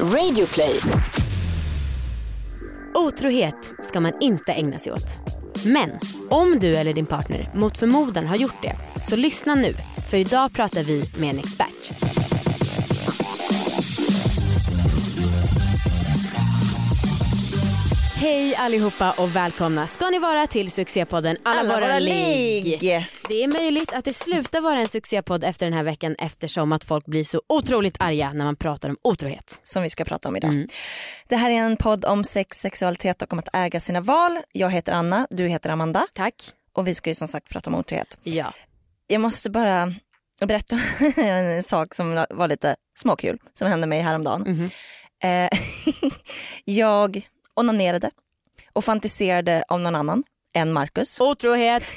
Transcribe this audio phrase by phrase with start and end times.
[0.00, 0.80] Radioplay.
[2.94, 5.06] Otrohet ska man inte ägna sig åt.
[5.64, 5.90] Men
[6.30, 9.74] om du eller din partner mot förmodan har gjort det, så lyssna nu.
[10.10, 12.13] För idag pratar vi med en expert.
[18.24, 22.80] Hej allihopa och välkomna ska ni vara till succépodden Alla, Alla våra, våra ligg.
[23.28, 26.84] Det är möjligt att det slutar vara en succépodd efter den här veckan eftersom att
[26.84, 29.60] folk blir så otroligt arga när man pratar om otrohet.
[29.64, 30.50] som vi ska prata om idag.
[30.50, 30.68] Mm.
[31.28, 34.38] Det här är en podd om sex, sexualitet och om att äga sina val.
[34.52, 36.34] Jag heter Anna, du heter Amanda Tack.
[36.72, 38.18] och vi ska ju som sagt prata om otrohet.
[38.22, 38.52] Ja.
[39.06, 39.94] Jag måste bara
[40.40, 40.80] berätta
[41.16, 44.70] en sak som var lite småkul som hände mig häromdagen.
[45.22, 45.58] Eh,
[46.64, 48.10] jag onanerade
[48.72, 50.24] och fantiserade om någon annan
[50.56, 51.20] än Marcus.
[51.20, 51.82] Otrohet.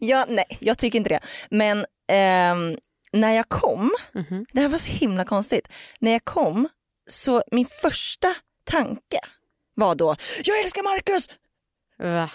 [0.00, 1.20] Ja, nej, jag tycker inte det.
[1.50, 2.76] Men ehm,
[3.12, 4.46] när jag kom, Mhm.
[4.52, 5.68] det här var så himla konstigt.
[5.98, 6.68] När jag kom
[7.08, 8.34] så min första
[8.70, 9.18] tanke
[9.74, 11.28] var då, jag älskar Marcus!
[11.98, 12.30] Va?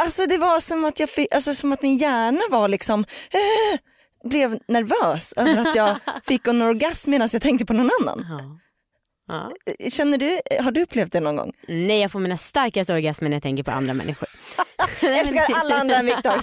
[0.00, 3.78] Alltså det var som att, jag alltså, som att min hjärna var liksom, eh,
[4.30, 8.20] blev nervös över att jag fick en orgasm medan jag tänkte på någon annan.
[9.28, 9.50] Ja.
[9.64, 9.90] Ja.
[9.90, 11.52] Känner du, har du upplevt det någon gång?
[11.68, 14.28] Nej jag får mina starkaste orgasmer när jag tänker på andra människor.
[15.02, 16.42] Jag älskar alla andra än Viktor.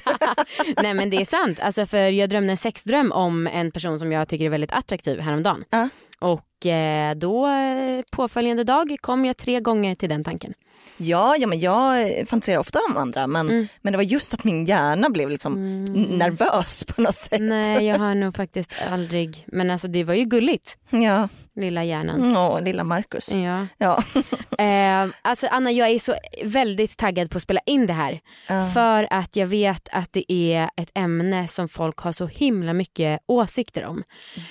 [0.83, 4.11] Nej men det är sant, alltså, för jag drömde en sexdröm om en person som
[4.11, 5.63] jag tycker är väldigt attraktiv häromdagen.
[5.69, 5.89] Ja.
[6.19, 10.53] Och eh, då eh, påföljande dag kom jag tre gånger till den tanken.
[10.97, 13.67] Ja, ja men jag fantiserar ofta om andra men, Mm.
[13.81, 15.83] men det var just att min hjärna blev liksom
[16.17, 17.41] nervös på något sätt.
[17.41, 22.37] Nej jag har nog faktiskt aldrig, men alltså det var ju gulligt, Ja, lilla hjärnan.
[22.37, 23.33] Åh, lilla Marcus.
[23.33, 23.67] Ja.
[23.77, 24.03] Ja.
[24.59, 28.19] Eh, alltså Anna jag är så väldigt taggad på att spela in det här.
[28.47, 28.69] Ja.
[28.73, 33.19] För att jag vet att det är ett ämne som folk har så himla mycket
[33.27, 34.03] åsikter om.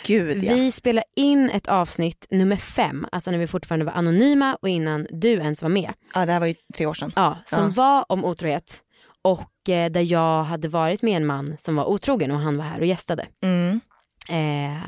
[0.07, 0.55] Gud ja.
[0.55, 5.07] Vi spelar in ett avsnitt nummer fem, alltså när vi fortfarande var anonyma och innan
[5.11, 5.93] du ens var med.
[6.15, 6.27] ja.
[6.27, 7.13] Det här var ju tre år sedan.
[7.17, 7.69] Ja, som Ja.
[7.77, 8.83] var om otrohet
[9.23, 12.65] och eh, där jag hade varit med en man som var otrogen och han var
[12.65, 13.27] här och gästade.
[13.43, 13.81] Mm.
[14.29, 14.83] Eh,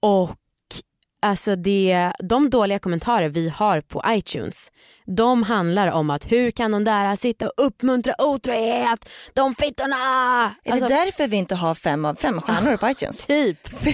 [0.00, 0.30] och
[1.22, 4.72] alltså det, de dåliga kommentarer vi har på iTunes,
[5.16, 9.96] de handlar om att hur kan de där sitta och uppmuntra otrohet, de fittorna!
[10.64, 13.26] Är Alltså, det därför vi inte har fem av fem stjärnor på iTunes?
[13.26, 13.58] Typ.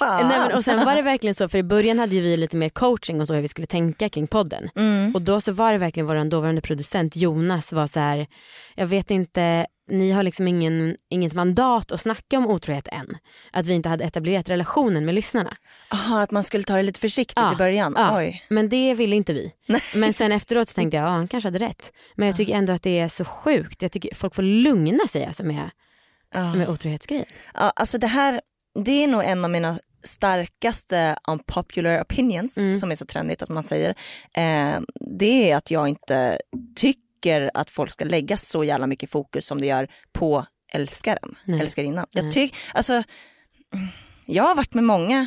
[0.00, 2.68] Nej, men, och sen var det verkligen så, för i början hade vi lite mer
[2.68, 4.70] coaching och så hur vi skulle tänka kring podden.
[4.76, 5.14] Mm.
[5.14, 8.26] Och då så var det verkligen vår dåvarande producent Jonas var så här,
[8.74, 13.16] jag vet inte, ni har liksom ingen, inget mandat att snacka om otrohet än.
[13.52, 15.56] Att vi inte hade etablerat relationen med lyssnarna.
[15.92, 17.94] Aha, att man skulle ta det lite försiktigt Ja, i början.
[17.96, 18.16] ja.
[18.18, 18.42] Oj.
[18.48, 19.52] Men det ville inte vi.
[19.94, 21.92] Men sen efteråt så tänkte jag, ja han kanske hade rätt.
[22.14, 23.82] Men jag tycker ändå att det är så sjukt.
[23.82, 25.70] Jag tycker folk får lugna sig alltså med,
[26.34, 26.54] Ja.
[26.54, 27.24] med otrohetsgrejer.
[27.54, 28.40] Ja, alltså det här,
[28.84, 32.74] det är nog en av mina starkaste unpopular opinions Mm.
[32.74, 33.90] som är så trendigt att man säger.
[34.34, 34.80] Eh,
[35.18, 36.38] det är att jag inte
[36.76, 37.07] tycker
[37.54, 41.60] att folk ska lägga så jävla mycket fokus som det gör på älskaren, Nej.
[41.60, 42.06] älskarinnan.
[42.10, 42.24] Nej.
[42.24, 43.02] Jag, tyck, alltså,
[44.26, 45.26] jag har varit med många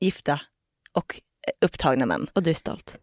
[0.00, 0.40] gifta
[0.92, 2.30] och eh, upptagna män.
[2.32, 2.96] Och du är stolt.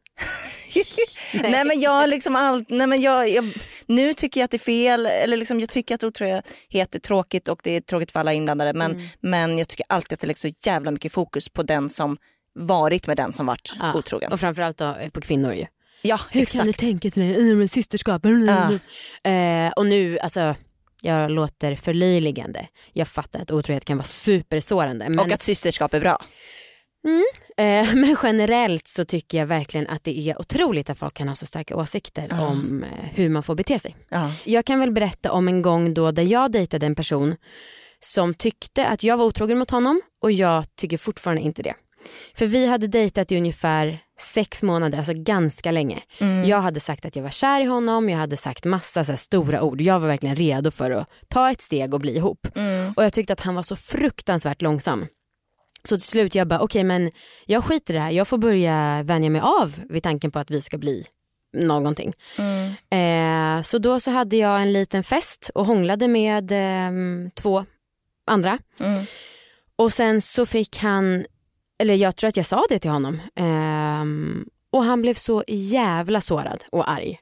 [1.34, 1.66] Nej.
[1.66, 3.54] men jag liksom allt, nej men jag, jag,
[3.86, 7.48] nu tycker jag att det är fel, eller liksom jag tycker att otrohet är tråkigt
[7.48, 9.08] och det är tråkigt för alla inblandade men, Mm.
[9.20, 12.18] men jag tycker alltid att det läggs så jävla mycket fokus på den som
[12.54, 13.94] varit med den som varit Ja.
[13.94, 14.32] otrogen.
[14.32, 15.66] Och framförallt då på kvinnor ju.
[16.02, 16.58] Ja Hur exakt.
[16.60, 17.56] kan du tänka till det?
[17.56, 18.26] Med systerskap.
[18.26, 20.56] Eh, och nu, alltså
[21.02, 22.68] jag låter förlöjligande.
[22.94, 25.10] Jag fattar att otrohet kan vara supersårande.
[25.10, 26.22] Men, Och att systerskap är bra.
[27.58, 31.36] eh, men generellt så tycker jag verkligen att det är otroligt att folk kan ha
[31.36, 32.48] så starka åsikter Ja.
[32.48, 33.96] om eh, hur man får bete sig.
[34.10, 34.32] Ja.
[34.44, 37.36] Jag kan väl berätta om en gång då där jag dejtade en person
[38.00, 41.74] som tyckte att jag var otrogen mot honom och jag tycker fortfarande inte det.
[42.36, 46.02] För vi hade dejtat i ungefär sex månader, alltså ganska länge.
[46.20, 46.46] Mm.
[46.46, 49.62] Jag hade sagt att jag var kär i honom, jag hade sagt massa så stora
[49.62, 49.82] ord.
[49.82, 52.48] Jag var verkligen redo för att ta ett steg och bli ihop.
[52.56, 52.94] Mm.
[52.98, 55.06] Och jag tyckte att han var så fruktansvärt långsam.
[55.84, 57.12] Så till slut jag bara, okej men
[57.46, 60.52] jag skiter i det här, jag får börja vänja mig av vid tanken på att
[60.52, 61.06] vi ska bli
[61.54, 62.14] någonting.
[62.38, 62.74] Mm.
[62.90, 67.66] Eh, så då så hade jag en liten fest och hånglade med ehm, två
[68.28, 68.60] andra.
[68.80, 69.06] Mm.
[69.76, 71.26] Och sen så fick han,
[71.80, 73.22] eller jag tror att jag sa det till honom.
[73.36, 77.20] Ehm, och han blev så jävla sårad och arg.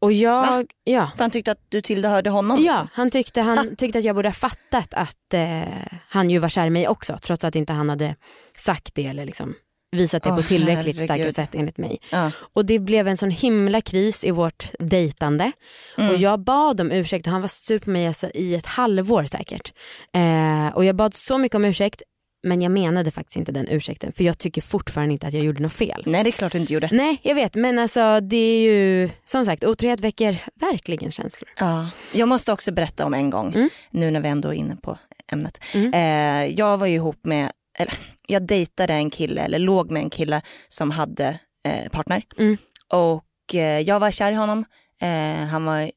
[0.00, 0.64] Och jag, Va?
[0.84, 1.10] ja.
[1.16, 2.62] För han tyckte att du tillhörde honom?
[2.64, 5.62] Ja, han tyckte, han tyckte att jag borde ha fattat att eh,
[6.08, 8.16] han ju var kär i mig också trots att inte han hade
[8.58, 9.54] sagt det eller liksom
[9.96, 11.36] visat det Åh, på tillräckligt herregud.
[11.36, 11.98] sätt enligt mig.
[12.12, 12.30] Ja.
[12.52, 15.52] Och det blev en sån himla kris i vårt dejtande
[15.98, 16.10] Mm.
[16.10, 19.24] och jag bad om ursäkt och han var sur på mig alltså i ett halvår
[19.24, 19.72] säkert.
[20.12, 22.02] Eh, och jag bad så mycket om ursäkt
[22.44, 25.62] men jag menade faktiskt inte den ursäkten för jag tycker fortfarande inte att jag gjorde
[25.62, 26.02] något fel.
[26.06, 26.88] Nej det är klart du inte gjorde.
[26.92, 31.48] Nej jag vet men alltså det är ju som sagt otrohet väcker verkligen känslor.
[31.58, 31.88] Ja.
[32.12, 33.68] Jag måste också berätta om en gång Mm.
[33.90, 34.98] nu när vi ändå är inne på
[35.32, 35.64] ämnet.
[35.74, 35.92] Mm.
[35.94, 37.94] Eh, jag var ju ihop med, eller
[38.28, 41.38] jag dejtade en kille eller låg med en kille som hade
[41.68, 42.22] eh, partner.
[42.38, 42.56] Mm.
[42.92, 44.64] Och eh, jag var kär i honom.
[45.02, 45.90] Eh, han var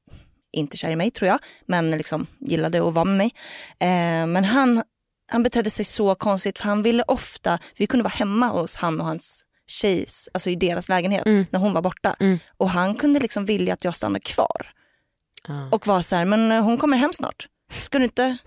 [0.51, 3.31] inte kär i mig tror jag, men liksom gillade att vara med mig.
[3.79, 4.83] Eh, men han,
[5.27, 8.99] han betedde sig så konstigt för han ville ofta, vi kunde vara hemma hos han
[9.01, 11.45] och hans tjejs, alltså i deras lägenhet Mm.
[11.49, 12.15] när hon var borta.
[12.19, 12.39] Mm.
[12.57, 14.71] Och han kunde liksom vilja att jag stannade kvar
[15.47, 15.69] Ja.
[15.71, 17.47] och var så här, men eh, hon kommer hem snart.
[17.71, 18.37] Ska du inte?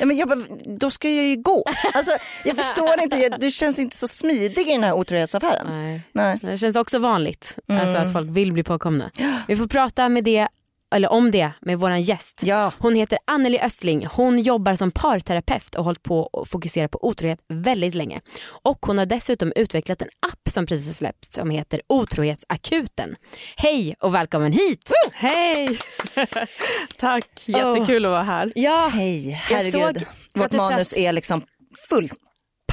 [0.00, 0.40] Ja, men jag bara,
[0.78, 1.64] då ska jag ju gå.
[1.94, 2.12] Alltså,
[2.44, 5.66] jag förstår inte, jag, du känns inte så smidig i den här otrohetsaffären.
[5.70, 6.00] Nej.
[6.12, 6.38] Nej.
[6.42, 8.04] Det känns också vanligt alltså Mm.
[8.04, 9.10] att folk vill bli påkomna.
[9.48, 10.48] Vi får prata med det,
[10.94, 12.40] eller om det med vår gäst.
[12.44, 14.06] Ja, Hon heter Anneli Östling.
[14.06, 18.20] Hon jobbar som parterapeut och har hållit på att fokusera på otrohet väldigt länge.
[18.62, 23.16] Och hon har dessutom utvecklat en app som precis släppts som heter Otrohetsakuten.
[23.56, 24.92] Hej och välkommen hit!
[25.12, 25.78] Hej!
[26.98, 28.52] Tack, jättekul att vara här.
[28.54, 29.72] Ja, hej, Jag herregud.
[29.72, 30.04] såg att
[30.34, 31.42] Vårt manus är liksom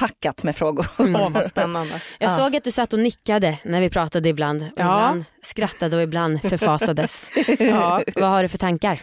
[0.08, 0.86] fullpackat med frågor.
[0.98, 2.00] Åh, vad spännande.
[2.18, 2.36] jag Ja.
[2.36, 4.62] såg att du satt och nickade när vi pratade ibland.
[4.62, 4.72] Och Ja.
[5.08, 7.30] Ibland skrattade och ibland förfasades.
[7.58, 9.00] Ja, Vad har du för tankar?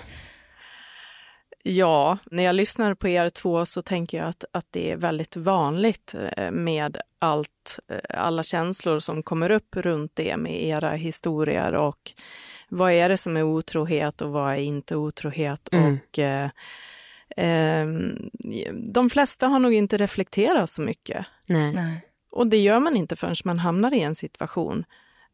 [1.63, 5.36] ja, när jag lyssnar på er två så tänker jag att, att det är väldigt
[5.36, 11.74] vanligt eh, med allt, eh, alla känslor som kommer upp runt det med era historier
[11.75, 12.12] och
[12.69, 15.94] vad är det som är otrohet och vad är inte otrohet Mm.
[16.10, 16.50] och eh,
[17.38, 18.30] ehm,
[18.94, 21.72] de flesta har nog inte reflekterat så mycket Nej.
[21.74, 22.02] Nej.
[22.31, 24.86] Och det gör man inte förrän man hamnar i en situation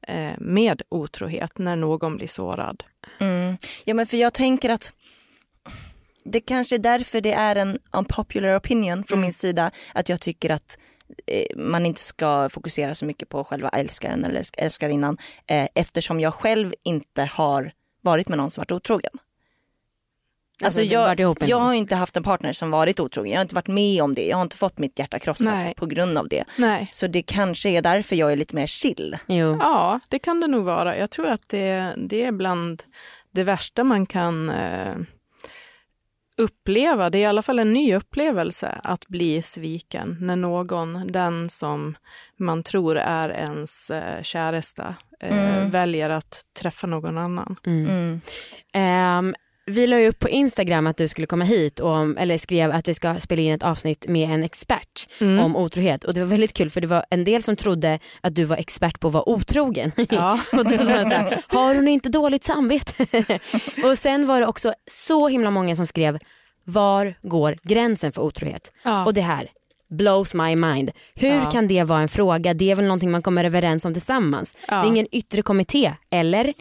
[0.08, 2.84] eh, med otrohet när någon blir sårad.
[3.20, 3.58] Mm.
[3.86, 4.94] Ja men för jag tänker att
[6.24, 10.50] det kanske är därför det är en unpopular opinion från min sida att jag tycker
[10.50, 10.78] att
[11.28, 16.20] eh, man inte ska fokusera så mycket på själva älskaren eller älsk- älskarinnan eh, eftersom
[16.20, 17.72] jag själv inte har
[18.02, 19.12] varit med någon som varit otrogen.
[20.64, 23.56] Alltså ihop jag, jag har inte haft en partner som varit otrogen, jag har inte
[23.56, 25.74] varit med om det, jag har inte fått mitt hjärta krossat Nej.
[25.78, 26.44] på grund av det.
[26.58, 26.88] Nej.
[26.92, 29.18] Så det kanske är därför jag är lite mer chill.
[29.28, 29.58] Jo.
[29.60, 30.98] Ja, det kan det nog vara.
[30.98, 32.84] Jag tror att det, det är bland
[33.32, 34.96] det värsta man kan eh,
[36.38, 37.10] uppleva.
[37.10, 41.98] Det är i alla fall en ny upplevelse att bli sviken när någon, den som
[42.40, 45.70] man tror är ens eh, käresta, eh, Mm.
[45.70, 47.56] väljer att träffa någon annan.
[47.66, 47.86] Mm.
[47.90, 48.22] Mm.
[48.74, 52.72] Ehm, vi la ju upp på Instagram att du skulle komma hit och, eller skrev
[52.72, 55.40] att vi ska spela in ett avsnitt med en expert Mm.
[55.46, 58.36] om otrohet och det var väldigt kul för det var en del som trodde att
[58.36, 59.92] du var expert på att vara otrogen.
[60.10, 60.40] Ja.
[60.52, 63.06] och då så här, har hon inte dåligt samvete?
[63.84, 66.20] och sen var det också så himla många som skrev
[66.64, 68.72] var går gränsen för otrohet?
[68.84, 69.06] Ja.
[69.06, 69.50] Och det här
[69.90, 70.92] blows my mind.
[71.16, 71.52] Hur Ja.
[71.52, 72.54] kan det vara en fråga?
[72.54, 74.58] Det är väl någonting man kommer överens om tillsammans.
[74.68, 76.54] Det är ingen yttre kommitté, eller?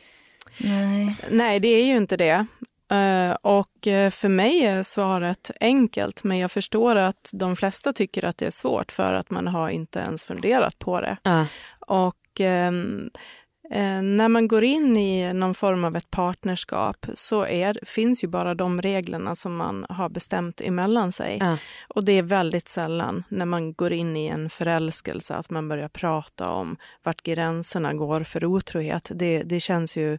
[0.59, 1.17] Nej.
[1.31, 2.47] Nej, det är ju inte det.
[2.95, 8.25] Eh, Och eh, för mig är svaret enkelt, men jag förstår att de flesta tycker
[8.25, 11.17] att det är svårt för att man har inte ens funderat på det.
[11.23, 11.47] Ja.
[11.87, 13.11] Och ehm,
[13.71, 18.29] eh, när man går in i någon form av ett partnerskap så är, finns ju
[18.29, 21.39] bara de reglerna som man har bestämt emellan sig.
[21.41, 21.57] Ja.
[21.89, 25.89] Och det är väldigt sällan när man går in i en förälskelse att man börjar
[25.89, 29.11] prata om vart gränserna går för otrohet.
[29.15, 30.19] Det, det känns ju...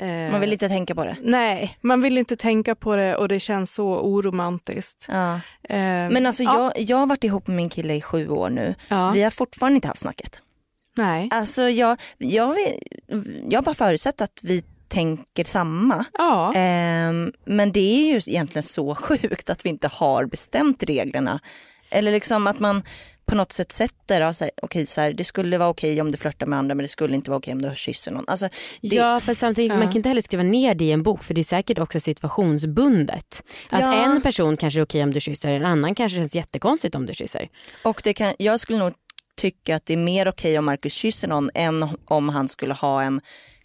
[0.00, 1.16] eh, Man vill inte tänka på det.
[1.22, 5.06] Nej, man vill inte tänka på det och det känns så oromantiskt.
[5.08, 5.34] Ja.
[5.68, 5.76] Eh,
[6.10, 8.74] Men alltså ja, jag, jag har varit ihop med min kille i sju år nu.
[8.88, 10.42] ja, Vi har fortfarande inte haft snacket.
[10.96, 11.28] nej.
[11.32, 12.56] Alltså jag, jag,
[13.48, 16.04] jag bara förutsätter att vi tänker samma.
[16.18, 21.40] Ja, Ehm, men det är ju egentligen så sjukt att vi inte har bestämt reglerna.
[21.90, 22.82] Eller liksom att man
[23.26, 26.12] på något sätt sätter, ja, så här, okej, så här, det skulle vara okej om
[26.12, 28.24] du flörtar med andra men det skulle inte vara okej om du kysser någon.
[28.26, 28.48] Alltså,
[28.80, 29.78] det, Ja för samtidigt Ja.
[29.78, 32.00] man kan inte heller skriva ner det i en bok för det är säkert också
[32.00, 33.42] situationsbundet.
[33.70, 34.04] Att Ja.
[34.04, 37.14] en person kanske är okej om du kysser, en annan kanske känns jättekonstigt om du
[37.14, 37.48] kysser.
[37.84, 38.92] Och det kan, jag skulle nog
[39.36, 43.02] tycka att det är mer okej om Marcus kysser någon än om han skulle ha
[43.02, 43.20] en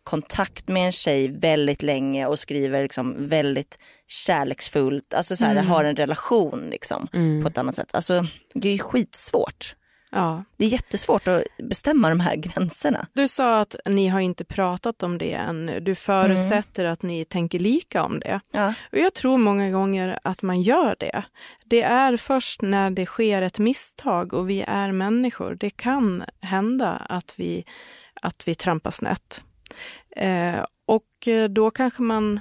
[0.09, 5.83] kontakt med en tjej väldigt länge och skriver liksom väldigt kärleksfullt, alltså så här, har
[5.83, 7.41] en relation liksom Mm.
[7.43, 7.95] på ett annat sätt.
[7.95, 9.75] Alltså det är ju skitsvårt.
[10.11, 10.43] ja.
[10.57, 13.07] Det är jättesvårt att bestämma de här gränserna.
[13.13, 15.71] Du sa att ni har inte pratat om det än.
[15.81, 18.39] Du förutsätter att ni tänker lika om det.
[18.51, 18.73] Ja.
[18.91, 21.23] Och jag tror många gånger att man gör det.
[21.65, 25.57] Det är först när det sker ett misstag och vi är människor.
[25.59, 27.65] Det kan hända att vi,
[28.21, 29.43] att vi trampar snett.
[30.21, 32.39] Eh, och eh, då kanske man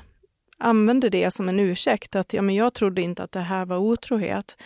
[0.58, 3.76] använder det som en ursäkt att ja, men jag trodde inte att det här var
[3.76, 4.56] otrohet.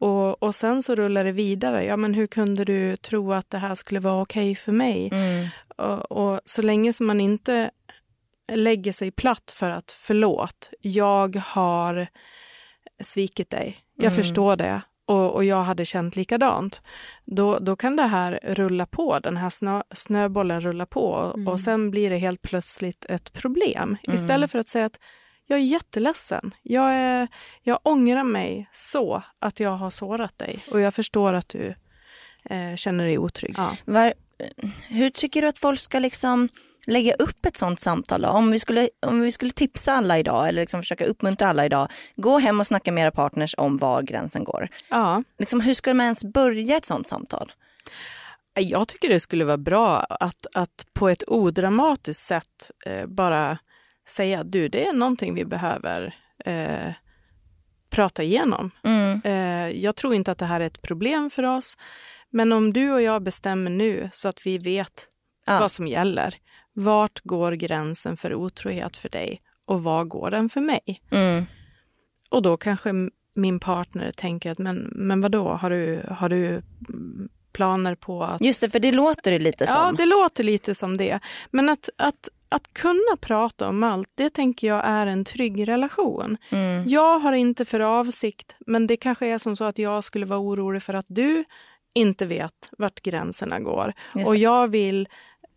[0.00, 1.84] Och, och sen så rullar det vidare.
[1.84, 5.10] Ja, men hur kunde du tro att det här skulle vara okej för mig?
[5.12, 5.48] Mm.
[5.76, 7.70] Och, och så länge som man inte
[8.52, 12.06] lägger sig platt för att förlåt, jag har
[13.02, 13.76] svikit dig.
[13.96, 14.16] Jag Mm.
[14.16, 16.82] förstår det och, och jag hade känt likadant.
[17.24, 21.48] Då, då kan det här rulla på, den här snö, snöbollen rulla på och, Mm.
[21.48, 23.96] och sen blir det helt plötsligt ett problem.
[24.02, 24.14] Mm.
[24.14, 24.98] Istället för att säga att
[25.46, 26.54] jag är jätteledsen.
[26.62, 27.28] Jag, är,
[27.62, 31.74] jag ångrar mig så att jag har sårat dig och jag förstår att du
[32.50, 33.54] eh, känner dig otrygg.
[33.56, 33.76] Ja.
[33.84, 34.14] Var,
[34.88, 36.48] hur tycker du att folk ska liksom
[36.86, 38.22] lägga upp ett sånt samtal?
[38.22, 38.28] Då?
[38.28, 41.88] Om, vi skulle, om vi skulle tipsa alla idag eller liksom försöka uppmuntra alla idag,
[42.16, 44.68] gå hem och snacka med era partners om var gränsen går.
[44.88, 45.22] Ja.
[45.38, 47.52] Liksom, hur ska man ens börja ett sånt samtal?
[48.54, 53.58] Jag tycker det skulle vara bra att, att på ett odramatiskt sätt eh, bara
[54.08, 56.92] säga du, det är någonting vi behöver eh,
[57.90, 58.70] prata igenom.
[58.84, 59.20] Mm.
[59.24, 61.76] Eh, jag tror inte att det här är ett problem för oss,
[62.30, 65.08] men om du och jag bestämmer nu så att vi vet
[65.46, 65.58] Ja.
[65.60, 66.34] vad som gäller.
[66.72, 71.02] Vart går gränsen för otrohet för dig och var går den för mig?
[71.10, 71.44] Mm.
[72.30, 72.92] Och då kanske
[73.34, 76.62] min partner tänker att men, men vadå, har du, har du
[77.52, 79.76] planer på att Just det, för det låter det lite som.
[79.76, 81.20] Ja, det låter lite som det.
[81.50, 86.36] Men att, att, att kunna prata om allt, det tänker jag är en trygg relation.
[86.50, 86.88] Mm.
[86.88, 90.40] Jag har inte för avsikt, men det kanske är som så att jag skulle vara
[90.40, 91.44] orolig för att du
[91.94, 93.92] inte vet vart gränserna går.
[94.26, 95.08] Och jag vill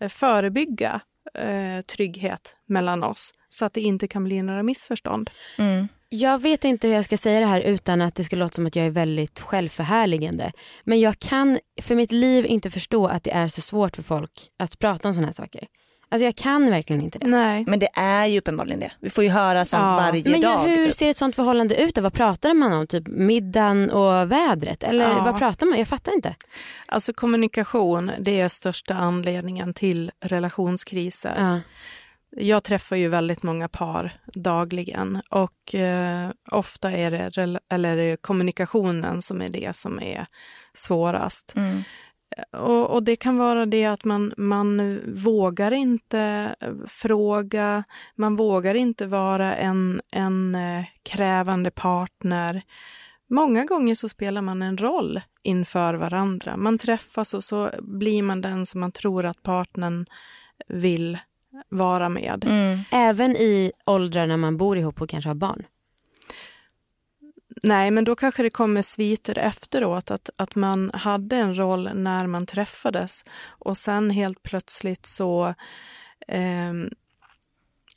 [0.09, 1.01] förebygga
[1.33, 5.29] eh, trygghet mellan oss så att det inte kan bli några missförstånd.
[5.57, 5.87] Mm.
[6.09, 8.65] Jag vet inte hur jag ska säga det här utan att det ska låta som
[8.65, 10.51] att jag är väldigt självförhärligande.
[10.83, 14.49] Men jag kan för mitt liv inte förstå att det är så svårt för folk
[14.59, 15.67] att prata om sådana här saker.
[16.09, 17.27] Alltså jag kan verkligen inte det.
[17.27, 17.63] Nej.
[17.67, 18.91] Men det är ju uppenbarligen det.
[18.99, 19.95] Vi får ju höra sånt Ja.
[19.95, 20.67] varje Men ja, dag.
[20.67, 20.93] hur typ.
[20.93, 21.95] ser ett sånt förhållande ut?
[21.95, 22.01] då?
[22.01, 22.87] Vad pratar man om?
[22.87, 24.83] Typ middagen och vädret?
[24.83, 25.23] Eller Ja.
[25.23, 25.79] vad pratar man?
[25.79, 26.35] Jag fattar inte.
[26.85, 31.33] Alltså kommunikation, det är största anledningen till relationskriser.
[31.37, 31.59] Ja.
[32.37, 38.17] Jag träffar ju väldigt många par dagligen och eh, ofta är det, eller är det
[38.21, 40.25] kommunikationen som är det som är
[40.73, 41.53] svårast.
[41.55, 41.83] Mm.
[42.51, 47.83] Och, och det kan vara det att man, man vågar inte eh, fråga,
[48.15, 52.61] man vågar inte vara en, en eh, krävande partner.
[53.29, 56.57] Många gånger så spelar man en roll inför varandra.
[56.57, 60.05] Man träffas och så blir man den som man tror att partnern
[60.67, 61.17] vill
[61.69, 62.45] vara med.
[62.45, 62.79] Mm.
[62.91, 65.63] Även i åldrar när man bor ihop och kanske har barn.
[67.65, 72.27] Nej, men då kanske det kommer sviter efteråt att, att man hade en roll när
[72.27, 75.53] man träffades och sen helt plötsligt så
[76.27, 76.89] ehm,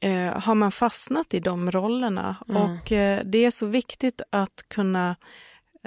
[0.00, 2.62] eh, har man fastnat i de rollerna Mm.
[2.62, 5.16] och eh, det är så viktigt att kunna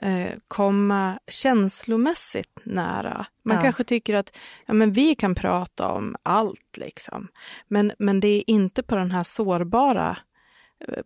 [0.01, 3.25] eh, komma känslomässigt nära.
[3.43, 3.61] Man Ja.
[3.63, 7.27] kanske tycker att ja, men vi kan prata om allt, liksom.
[7.67, 10.17] men, men det är inte på den här sårbara eh,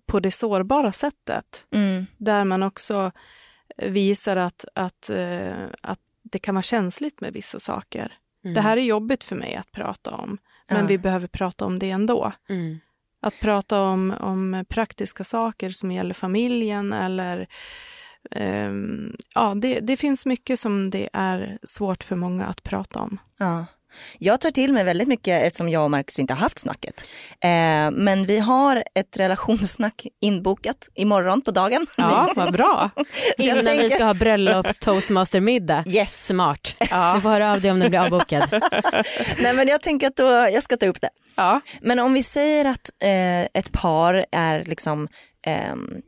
[0.06, 2.06] på det sårbara sättet Mm.
[2.18, 3.12] där man också
[3.78, 8.14] visar att, att, eh, att det kan vara känsligt med vissa saker.
[8.44, 8.54] Mm.
[8.54, 10.38] Det här är jobbigt för mig att prata om,
[10.70, 10.86] men Ja.
[10.88, 12.32] vi behöver prata om det ändå.
[12.50, 12.80] Mm.
[13.22, 17.48] Att prata om, om praktiska saker som gäller familjen eller
[18.32, 23.18] ehm, ja, det, det finns mycket som det är svårt för många att prata om.
[23.38, 23.66] Ja.
[24.20, 27.08] Jag tar till mig väldigt mycket eftersom jag och Marcus inte har haft snacket.
[27.44, 27.50] Eh,
[27.92, 31.88] men vi har ett relationssnack inbokat imorgon på dagen.
[31.98, 32.90] Ja, vad bra.
[33.38, 35.84] Innan vi tänker- ska ha bröllops toastmastermiddag.
[35.88, 36.26] Yes.
[36.26, 36.76] Smart.
[36.92, 37.14] Ja.
[37.16, 38.50] Du får höra av dig om den blir avbokad.
[39.40, 41.10] Nej men jag tänker att då, jag ska ta upp det.
[41.36, 41.62] Ja.
[41.82, 45.08] Men om vi säger att eh, ett par är liksom,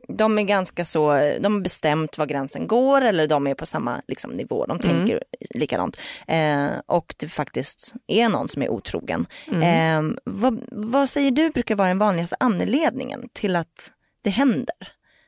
[0.08, 4.02] de är ganska så, de har bestämt var gränsen går eller de är på samma
[4.08, 5.22] liksom, nivå, de tänker
[5.54, 5.96] likadant.
[6.26, 9.26] Eh, och det faktiskt är någon som är otrogen.
[9.46, 13.92] Eh, vad, vad säger du brukar vara den vanligaste anledningen till att
[14.22, 14.76] det händer?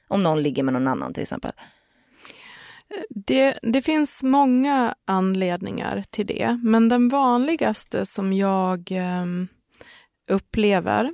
[0.08, 1.52] Om någon ligger med någon annan till exempel.
[3.10, 9.46] Det, det finns många anledningar till det, men den vanligaste som jag ehm,
[10.28, 11.10] upplever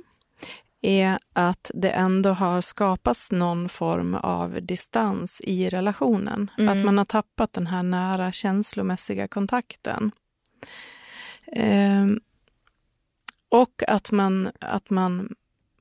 [0.81, 6.51] är att det ändå har skapats någon form av distans i relationen.
[6.57, 6.77] Mm.
[6.77, 10.11] Att man har tappat den här nära känslomässiga kontakten.
[11.51, 12.19] Ehm,
[13.49, 15.35] och att man, att man,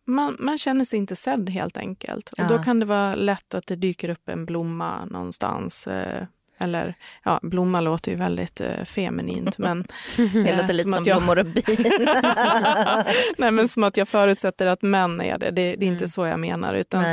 [0.04, 2.28] man, man känner sig inte sedd helt enkelt.
[2.28, 2.48] Och Ja.
[2.48, 5.86] då kan det vara lätt att det dyker upp en blomma någonstans.
[5.86, 6.26] Eh,
[6.58, 6.94] eller,
[7.24, 9.86] ja, blomma låter ju väldigt eh, feminint, men
[10.16, 11.64] Det eh, låter lite som, jag- blommor och bin.
[13.38, 15.50] Nej, men som att jag förutsätter att män är det.
[15.50, 16.74] Det, det är inte så jag menar.
[16.74, 17.04] Utan.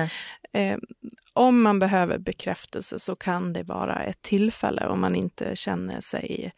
[0.54, 0.78] Eh,
[1.34, 6.52] om man behöver bekräftelse så kan det vara ett tillfälle om man inte känner sig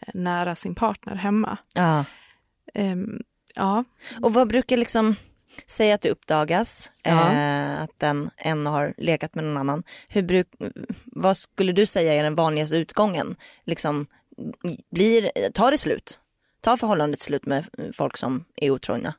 [0.00, 1.58] eh, nära sin partner hemma.
[1.74, 2.04] Ja.
[2.74, 2.96] Eh,
[3.54, 3.84] ja.
[4.22, 5.16] Och vad brukar liksom,
[5.66, 7.32] säga att det uppdagas Ja.
[7.32, 9.82] eh, att den en har legat med någon annan.
[10.08, 10.46] Hur bruk,
[11.04, 13.36] vad skulle du säga är den vanligaste utgången?
[13.64, 14.06] Liksom,
[14.90, 16.20] blir, tar det slut?
[16.60, 17.64] Tar förhållandet slut med
[17.96, 19.14] folk som är otrogna?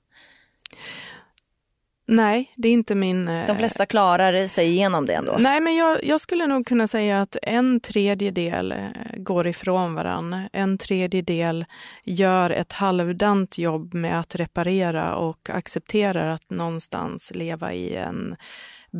[2.07, 3.27] Nej, det är inte min...
[3.27, 5.35] eh, De flesta klarar sig igenom det ändå.
[5.39, 8.77] Nej, men jag, jag skulle nog kunna säga att en tredjedel eh,
[9.17, 10.47] går ifrån varann.
[10.53, 11.65] En tredjedel
[12.03, 18.35] gör ett halvdant jobb med att reparera och accepterar att någonstans leva i en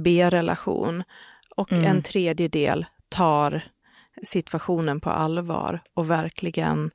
[0.04, 1.04] B-relation.
[1.56, 1.86] Och Mm.
[1.86, 3.62] en tredjedel tar
[4.24, 6.92] situationen på allvar och verkligen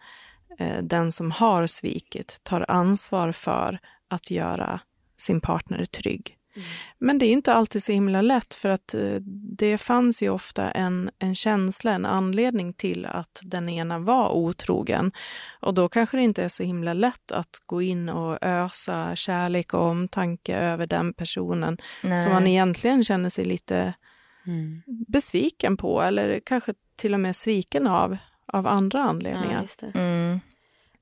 [0.59, 3.79] eh, den som har svikit tar ansvar för
[4.11, 4.81] att göra
[5.21, 6.37] sin partner trygg.
[6.99, 9.15] Men det är inte alltid så himla lätt för att eh,
[9.59, 15.13] det fanns ju ofta en, en känsla, en anledning till att den ena var otrogen.
[15.61, 19.75] Och då kanske det inte är så himla lätt att gå in och ösa kärlek
[19.75, 22.25] och omtanke över den personen Nej.
[22.25, 23.95] som man egentligen känner sig lite
[24.47, 24.83] Mm.
[25.09, 28.17] besviken på eller kanske till och med sviken av,
[28.53, 29.63] av andra Ja, anledningar.
[29.63, 29.87] just det.
[29.95, 30.41] Mm.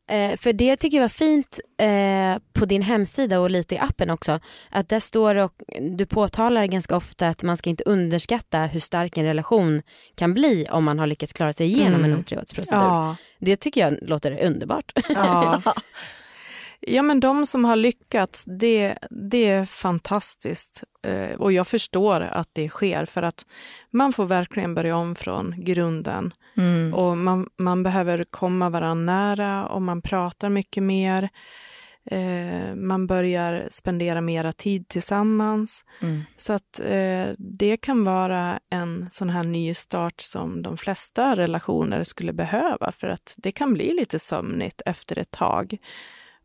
[0.09, 4.11] Eh, för det tycker jag var fint eh, på din hemsida och lite i appen
[4.11, 4.41] också.
[4.71, 5.53] Att där står och
[5.99, 9.83] du påtalar ganska ofta att man ska inte underskatta hur stark en relation
[10.15, 12.12] kan bli om man har lyckats klara sig igenom Mm.
[12.12, 12.83] en otrohetsprocedur.
[12.83, 14.93] Ja, Det tycker jag låter underbart.
[15.09, 15.62] ja.
[16.81, 18.99] ja, men de som har lyckats, det,
[19.31, 20.83] det är fantastiskt.
[21.09, 23.47] Eh, och jag förstår att det sker för att
[23.91, 26.33] man får verkligen börja om från grunden.
[26.57, 26.95] Mm.
[26.95, 31.29] Och man, man behöver komma varandra nära och man pratar mycket mer.
[32.11, 35.85] Eh, man börjar spendera mera tid tillsammans.
[36.03, 36.23] Mm.
[36.37, 42.05] Så att eh, det kan vara en sån här ny start som de flesta relationer
[42.05, 45.77] skulle behöva för att det kan bli lite sömnigt efter ett tag.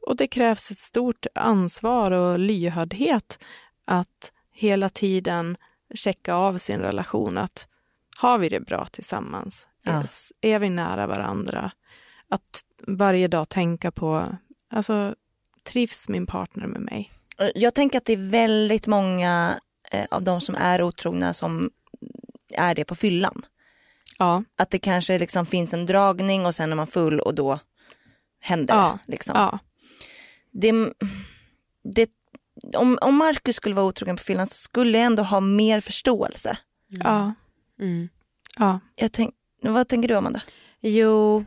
[0.08, 3.40] Och det krävs ett stort ansvar och lyhördhet
[3.86, 5.58] att hela tiden
[5.94, 7.38] checka av sin relation.
[7.38, 7.68] Att
[8.18, 9.68] har vi det bra tillsammans?
[9.84, 10.04] Ja.
[10.42, 11.72] Är, vi nära varandra?
[12.30, 14.38] Att varje dag tänka på,
[14.70, 15.16] alltså
[15.64, 17.12] trivs min partner med mig?
[17.56, 19.60] Jag tänker att det är väldigt många
[19.92, 21.72] eh, av de som är otrogna som
[22.58, 23.46] är det på fyllan.
[24.20, 27.60] Ja, Att det kanske liksom finns en dragning och sen är man full och då
[28.40, 29.12] händer Ja, det.
[29.12, 29.36] Liksom.
[29.36, 29.60] ja,
[30.52, 30.94] det,
[31.96, 32.10] det
[32.76, 36.58] om, om Marcus skulle vara otrogen på fyllan så skulle jag ändå ha mer förståelse.
[37.04, 37.34] ja,
[37.80, 38.10] Mm.
[38.60, 38.80] ja.
[38.96, 40.42] Jag tänk, vad tänker du Amanda?
[40.82, 41.46] Jo,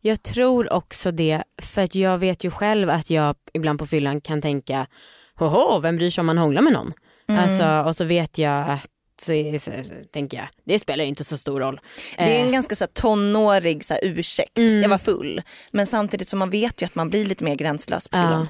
[0.00, 1.42] jag tror också det.
[1.62, 4.86] För att jag vet ju själv att jag ibland på fyllan kan tänka,
[5.34, 6.92] hoho, vem bryr sig om man hånglar med någon?
[7.28, 7.42] Mm.
[7.44, 11.24] Alltså, och så vet jag att så, är, så, så tänker jag, det spelar inte
[11.24, 11.80] så stor roll.
[12.16, 14.82] Det är en Eh, ganska så här, tonårig så här, ursäkt, Mm.
[14.82, 15.42] jag var full.
[15.72, 18.40] Men samtidigt som man vet ju att man blir lite mer gränslös på fyllan.
[18.40, 18.46] Ja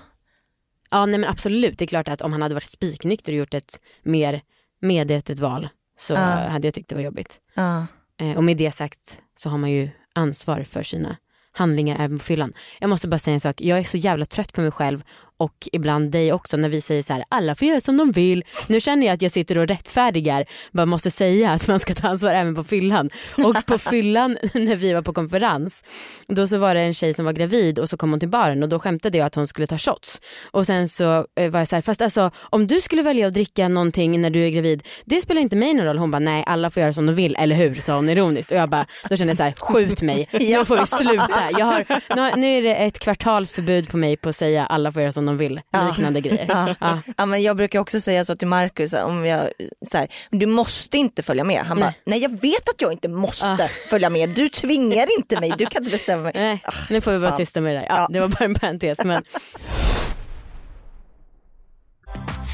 [0.92, 3.80] nej men absolut, det är klart att om han hade varit spiknykter och gjort ett
[4.02, 4.40] mer
[4.80, 6.18] medvetet val så Ja.
[6.20, 7.40] hade jag tyckt det var jobbigt.
[7.54, 7.86] Ja.
[8.20, 11.16] Eh, och med det sagt så har man ju ansvar för sina
[11.52, 12.52] handlingar även på fyllan.
[12.80, 15.02] Jag måste bara säga en sak, jag är så jävla trött på mig själv
[15.38, 18.44] och ibland dig också när vi säger så här, alla får göra som de vill.
[18.68, 22.08] Nu känner jag att jag sitter och rättfärdigar, bara måste säga att man ska ta
[22.08, 23.10] ansvar även på fyllan.
[23.44, 25.84] Och på fyllan när vi var på konferens,
[26.28, 28.62] då så var det en tjej som var gravid och så kom hon till baren
[28.62, 30.20] och då skämtade jag att hon skulle ta shots.
[30.50, 33.34] Och sen så eh, var jag så här, fast alltså om du skulle välja att
[33.34, 35.98] dricka någonting när du är gravid, det spelar inte mig någon roll.
[35.98, 37.74] Hon bara, nej alla får göra som de vill, eller hur?
[37.74, 38.50] sa hon ironiskt.
[38.50, 41.58] Och jag bara, då kände jag så här, skjut mig, nu får vi sluta.
[41.58, 45.12] Jag har, nu, är det ett kvartalsförbud på mig på att säga alla får göra
[45.12, 45.88] som de vill, Ja.
[45.88, 46.46] liknande grejer.
[46.48, 46.74] Ja.
[46.80, 46.98] Ja.
[47.16, 49.48] Ja, men jag brukar också säga så till Marcus, om jag,
[49.90, 51.62] så här, du måste inte följa med.
[51.66, 52.18] Han bara, Nej.
[52.22, 55.90] jag vet att jag inte måste följa med, du tvingar inte mig, du kan inte
[55.92, 56.32] bestämma mig.
[56.34, 57.36] Nej, nu får vi vara Ja.
[57.36, 57.86] tysta med det där.
[57.88, 58.06] Ja, Ja.
[58.10, 59.04] Det var bara en parentes.
[59.04, 59.22] Men...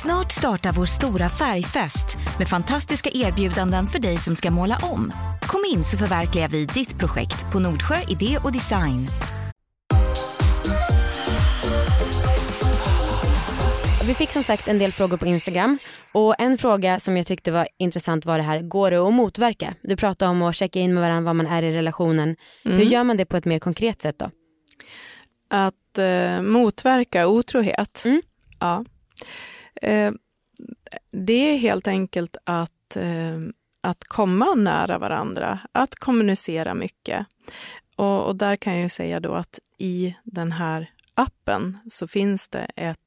[0.03, 5.13] Snart startar vår stora färgfest med fantastiska erbjudanden för dig som ska måla om.
[5.43, 9.11] Kom in så förverkligar vi ditt projekt på Nordsjö Idé och Design.
[14.07, 15.79] Vi fick som sagt en del frågor på Instagram
[16.13, 19.75] och en fråga som jag tyckte var intressant var det här, går det att motverka?
[19.83, 22.37] Du pratade om att checka in med varandra vad man är i relationen.
[22.65, 22.79] Mm.
[22.79, 24.31] Hur gör man det på ett mer konkret sätt då?
[25.51, 28.03] Att eh, motverka otrohet.
[28.05, 28.23] Mm.
[28.61, 28.85] Ja.
[29.83, 30.13] Eh,
[31.11, 33.39] det är helt enkelt att, eh,
[33.81, 37.27] att komma nära varandra, att kommunicera mycket.
[37.97, 42.49] Och, och där kan jag ju säga då att i den här appen så finns
[42.49, 42.99] det ett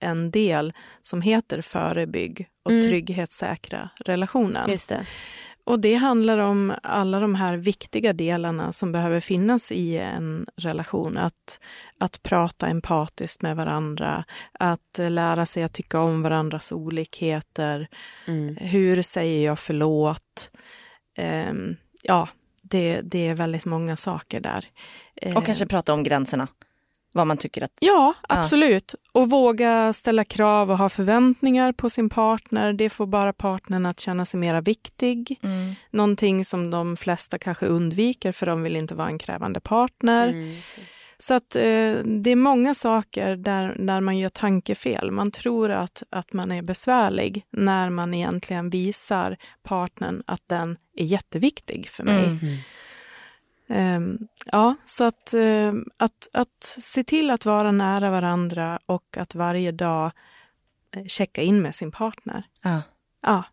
[0.00, 2.82] en del som heter förebygg och Mm.
[2.88, 4.70] trygghetssäkra relationen.
[4.88, 5.06] Det.
[5.66, 11.16] Och det handlar om alla de här viktiga delarna som behöver finnas i en relation.
[11.18, 11.60] Att,
[11.98, 14.24] att prata empatiskt med varandra,
[14.58, 17.88] att lära sig att tycka om varandras olikheter.
[18.26, 18.56] Mm.
[18.56, 20.50] Hur säger jag förlåt?
[21.18, 22.28] Ehm, ja,
[22.62, 24.66] det, det är väldigt många saker där.
[25.36, 26.48] Och kanske prata om gränserna.
[27.16, 27.70] Vad man tycker att...
[27.80, 28.94] Ja, absolut.
[29.12, 32.72] Och våga ställa krav och ha förväntningar på sin partner.
[32.72, 35.40] Det får bara partnern att känna sig mera viktig.
[35.42, 35.74] Mm.
[35.90, 40.28] Någonting som de flesta kanske undviker för de vill inte vara en krävande partner.
[40.28, 40.56] Mm.
[41.18, 41.62] Så att eh,
[42.04, 45.10] det är många saker där, där man gör tankefel.
[45.10, 51.04] Man tror att, att man är besvärlig när man egentligen visar partnern att den är
[51.04, 52.24] jätteviktig för mig.
[52.24, 52.38] Mm.
[53.68, 54.18] Ehm,
[54.52, 59.72] ja, så att, eh, att, att se till att vara nära varandra och att varje
[59.72, 60.12] dag
[60.96, 62.46] eh, checka in med sin partner.
[62.62, 62.82] Ja.
[63.22, 63.44] Ja.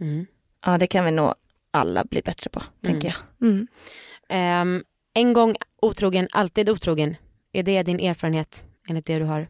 [0.00, 0.26] Mm.
[0.66, 1.34] ja, det kan vi nog
[1.70, 3.48] alla bli bättre på, tänker jag.
[3.48, 3.66] Mm.
[4.28, 7.16] Ehm, en gång otrogen, alltid otrogen.
[7.52, 9.48] Är det din erfarenhet enligt det du har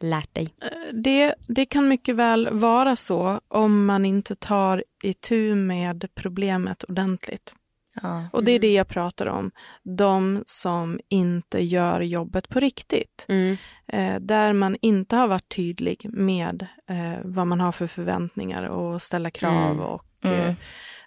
[0.00, 0.54] lärt dig?
[0.92, 7.54] Det, det kan mycket väl vara så om man inte tar itu med problemet ordentligt.
[8.02, 8.28] Ja.
[8.32, 9.50] Och det är det jag pratar om.
[9.98, 13.26] De som inte gör jobbet på riktigt.
[13.28, 13.56] Mm.
[13.92, 19.02] Eh, där man inte har varit tydlig med eh, vad man har för förväntningar och
[19.02, 19.70] ställa krav.
[19.72, 19.80] Mm.
[19.80, 20.40] Och Mm.
[20.40, 20.54] eh,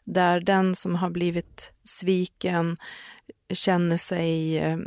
[0.05, 2.77] där den som har blivit sviken
[3.53, 4.57] känner sig...
[4.57, 4.77] Eh,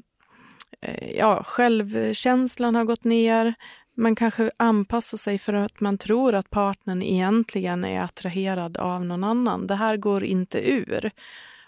[0.82, 3.54] eh, ja, självkänslan har gått ner.
[3.96, 9.24] Man kanske anpassar sig för att man tror att partnern egentligen är attraherad av någon
[9.24, 9.66] annan.
[9.66, 11.10] Det här går inte ur.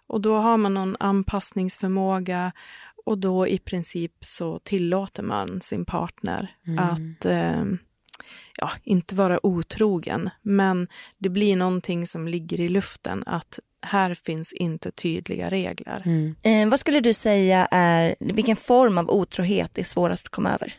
[0.09, 2.53] Och då har man någon anpassningsförmåga
[3.05, 6.79] och då i princip så tillåter man sin partner Mm.
[6.79, 7.65] att eh,
[8.59, 10.31] ja, inte vara otrogen.
[10.43, 16.03] Men det blir någonting som ligger i luften att här finns inte tydliga regler.
[16.05, 16.35] Mm.
[16.43, 20.73] Eh, vad skulle du säga är, vilken form av otrohet är svårast att komma över?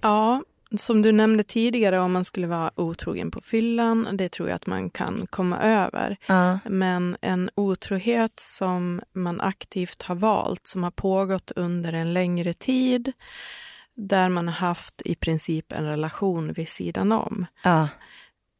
[0.00, 0.42] Ja,
[0.76, 4.66] som du nämnde tidigare om man skulle vara otrogen på fyllan, det tror jag att
[4.66, 6.16] man kan komma över.
[6.26, 6.58] Ja.
[6.64, 13.12] Men en otrohet som man aktivt har valt, som har pågått under en längre tid,
[13.94, 17.88] där man har haft i princip en relation vid sidan om, Ja.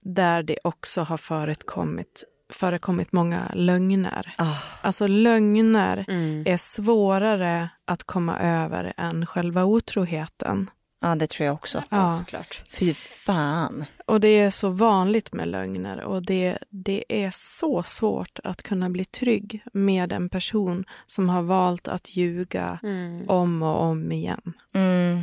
[0.03, 4.35] där det också har förekommit, förekommit många lögner.
[4.39, 4.55] Ah.
[4.83, 6.43] Alltså lögner Mm.
[6.47, 10.71] är svårare att komma över än själva otroheten.
[11.01, 11.83] Ja, det tror jag också.
[11.91, 12.19] Ja, Ja.
[12.19, 12.63] såklart.
[12.71, 13.85] Fy fan.
[14.07, 18.91] Och det är så vanligt med lögner och det, det är så svårt att kunna
[18.91, 23.29] bli trygg med en person som har valt att ljuga Mm.
[23.29, 24.53] om och om igen.
[24.75, 25.23] Mm.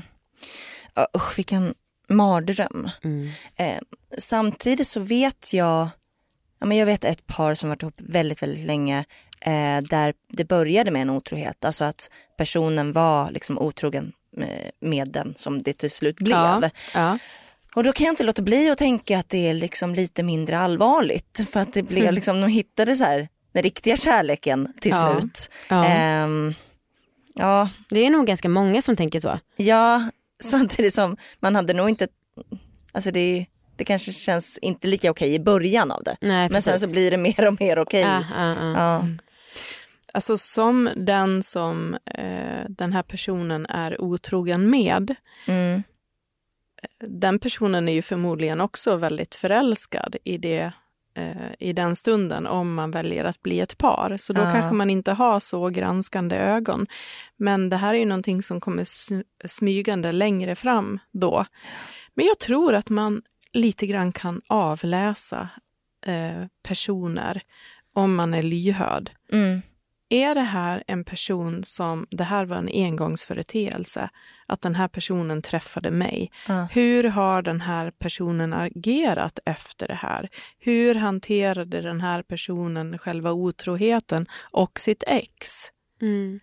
[0.96, 1.74] Ja, usch, vilken
[2.10, 2.90] mardröm.
[3.04, 3.30] Mm.
[3.56, 3.80] Eh,
[4.18, 5.88] samtidigt så vet jag,
[6.60, 9.06] ja, men jag vet ett par som varit ihop väldigt, väldigt länge
[9.46, 11.66] eh, där det började med en otrohet.
[11.66, 16.38] Alltså att personen var liksom otrogen med, med den som det till slut blev.
[16.38, 17.18] Ja, ja.
[17.76, 20.58] Och då kan jag inte låta bli att tänka att det är liksom lite mindre
[20.60, 21.42] allvarligt.
[21.52, 22.16] För att det blev Mm.
[22.16, 25.18] liksom, de hittade så här, den riktiga kärleken till Ja.
[25.20, 25.50] slut.
[25.70, 25.86] Ja.
[25.86, 26.54] Ehm,
[27.34, 29.40] ja, Det är nog ganska många som tänker så.
[29.56, 30.10] Ja,
[30.44, 32.08] samtidigt som man hade nog inte,
[32.92, 36.16] alltså det, det kanske känns inte lika okej i början av det.
[36.22, 38.02] Nej, Men sen så blir det mer och mer okej.
[38.02, 39.06] Ja, ja, ja.
[40.16, 45.16] Alltså som den som eh, den här personen är otrogen med,
[45.48, 45.84] Mm.
[47.00, 50.72] den personen är ju förmodligen också väldigt förälskad i det
[51.16, 54.18] eh, i den stunden om man väljer att bli ett par.
[54.18, 54.52] Så då Ja.
[54.52, 56.88] kanske man inte har så granskande ögon.
[57.38, 61.46] Men det här är ju någonting som kommer sm- smygande längre fram då.
[62.14, 63.22] Men jag tror att man
[63.54, 65.50] lite grann kan avläsa
[66.06, 67.42] eh, personer
[67.94, 69.10] om man är lyhörd.
[69.32, 69.62] Mm.
[70.10, 74.10] Är det här en person som, det här var en engångsföreteelse,
[74.48, 76.32] att den här personen träffade mig.
[76.48, 76.68] Ja.
[76.72, 80.30] Hur har den här personen agerat efter det här?
[80.60, 85.50] Hur hanterade den här personen själva otroheten och sitt ex?
[86.02, 86.40] Mm.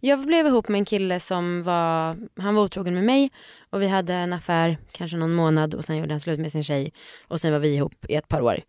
[0.00, 3.30] Jag blev ihop med en kille som var, han var otrogen med mig
[3.70, 6.64] och vi hade en affär kanske någon månad och sen gjorde han slut med sin
[6.64, 6.92] tjej
[7.28, 8.60] och sen var vi ihop i ett par år.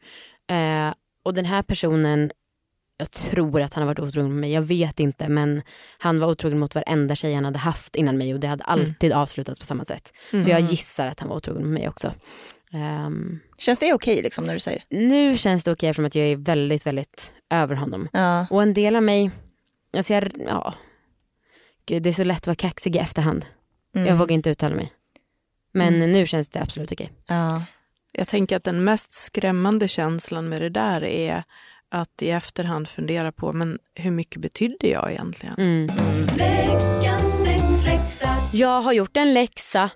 [0.50, 0.94] Eh,
[1.26, 2.32] och den här personen,
[3.00, 5.62] jag tror att han har varit otrogen med mig, jag vet inte men
[5.98, 9.12] han var otrogen mot varenda tjej han hade haft innan mig och det hade alltid
[9.14, 10.14] avslutats på samma sätt.
[10.44, 12.14] Så jag gissar att han var otrogen med mig också.
[12.74, 16.26] Ehm, Känns det okej liksom när du säger nu känns det okej eftersom att jag
[16.26, 18.08] är väldigt, väldigt över honom.
[18.14, 18.48] Ja.
[18.50, 19.32] Och en del av mig,
[19.98, 20.74] alltså jag, ja,
[21.86, 23.46] Gud, det är så lätt att vara kaxig i efterhand.
[23.96, 24.08] Mm.
[24.08, 24.94] Jag vågar inte uttala mig.
[25.72, 27.12] Men nu känns det absolut okej.
[27.28, 27.64] Ja.
[28.12, 31.44] Jag tänker att den mest skrämmande känslan med det där är
[31.90, 35.56] att i efterhand fundera på men hur mycket betydde jag egentligen?
[35.58, 35.88] Mm.
[38.54, 39.90] Jag har gjort en läxa.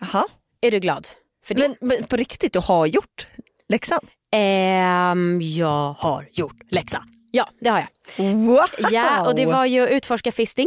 [0.00, 0.24] Jaha.
[0.60, 1.08] Är du glad?
[1.44, 1.60] För det?
[1.60, 3.26] Men, men på riktigt, du har gjort
[3.68, 4.00] läxan?
[4.32, 7.04] Ehm, jag har gjort läxa.
[7.30, 7.88] Ja, det har jag.
[8.34, 8.66] Wow!
[8.92, 10.66] Ja, och det var ju utforska fisting.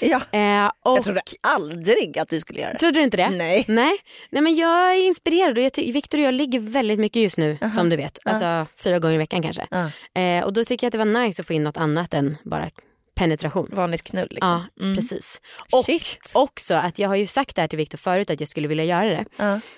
[0.00, 0.20] Ja.
[0.38, 0.98] Eh, och...
[0.98, 2.78] Jag trodde aldrig att du skulle göra det.
[2.78, 3.30] Trodde du inte det?
[3.30, 3.64] Nej.
[3.68, 3.98] Nej,
[4.30, 7.58] Nej men jag är inspirerad och jag Victor och jag ligger väldigt mycket just nu
[7.76, 8.18] som du vet.
[8.24, 9.66] Alltså fyra gånger i veckan kanske.
[9.70, 9.90] Ja.
[10.20, 12.36] Eh, och då tycker jag att det var nice att få in något annat än
[12.44, 12.70] bara
[13.14, 13.68] penetration.
[13.72, 14.64] Vanligt knull liksom.
[14.74, 15.40] Ja, precis.
[15.72, 16.32] Och Shit.
[16.34, 18.84] också att jag har ju sagt det här till Victor förut att jag skulle vilja
[18.84, 19.24] göra det.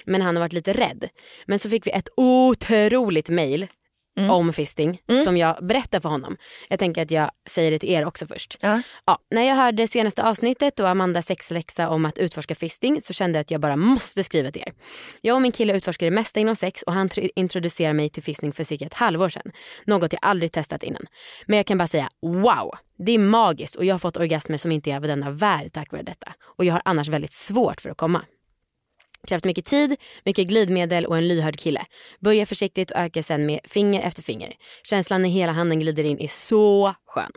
[0.06, 1.08] Men han har varit lite rädd.
[1.46, 3.66] Men så fick vi ett otroligt mail
[4.18, 4.30] Mm.
[4.30, 6.36] om fisting som jag berättar för honom.
[6.68, 8.56] Jag tänker att jag säger det till er också först.
[8.60, 8.82] Ja.
[9.06, 13.38] Ja, när jag hörde senaste avsnittet och Amanda sexläxa om att utforska fisting så kände
[13.38, 14.72] jag att jag bara måste skriva till er.
[15.20, 18.22] Jag och min kille utforskar det mesta inom sex och han tr- introducerade mig till
[18.22, 19.52] fisting för cirka ett halvår sedan.
[19.84, 21.06] Något jag aldrig testat innan.
[21.46, 24.72] Men jag kan bara säga wow, det är magiskt och jag har fått orgasmer som
[24.72, 26.32] inte är av denna värld tack vare detta.
[26.58, 28.22] Och jag har annars väldigt svårt för att komma.
[29.28, 31.82] Krävs mycket tid, mycket glidmedel och en lyhörd kille.
[32.20, 34.52] Börja försiktigt och öka sen med finger efter finger.
[34.82, 37.30] Känslan när hela handen glider in är så skön.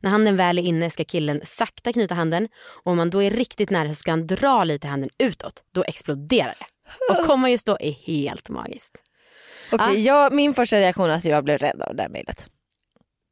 [0.00, 2.48] När handen väl är inne ska killen sakta knyta handen
[2.84, 5.62] och om man då är riktigt nära så ska han dra lite handen utåt.
[5.74, 6.66] Då exploderar det.
[7.10, 8.98] Och komma just då är helt magiskt.
[9.72, 12.46] Okej, jag, min första reaktion är att jag blev rädd av det där mejlet.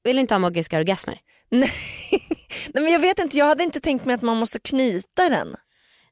[0.05, 1.21] Vill du inte ha magiska orgasmer?
[1.51, 1.73] Nej.
[2.75, 5.57] Nej men jag vet inte, jag hade inte tänkt mig att man måste knyta den.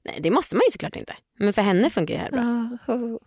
[0.04, 1.14] Nej det måste man ju såklart inte.
[1.38, 2.78] Men för henne funkar det här bra.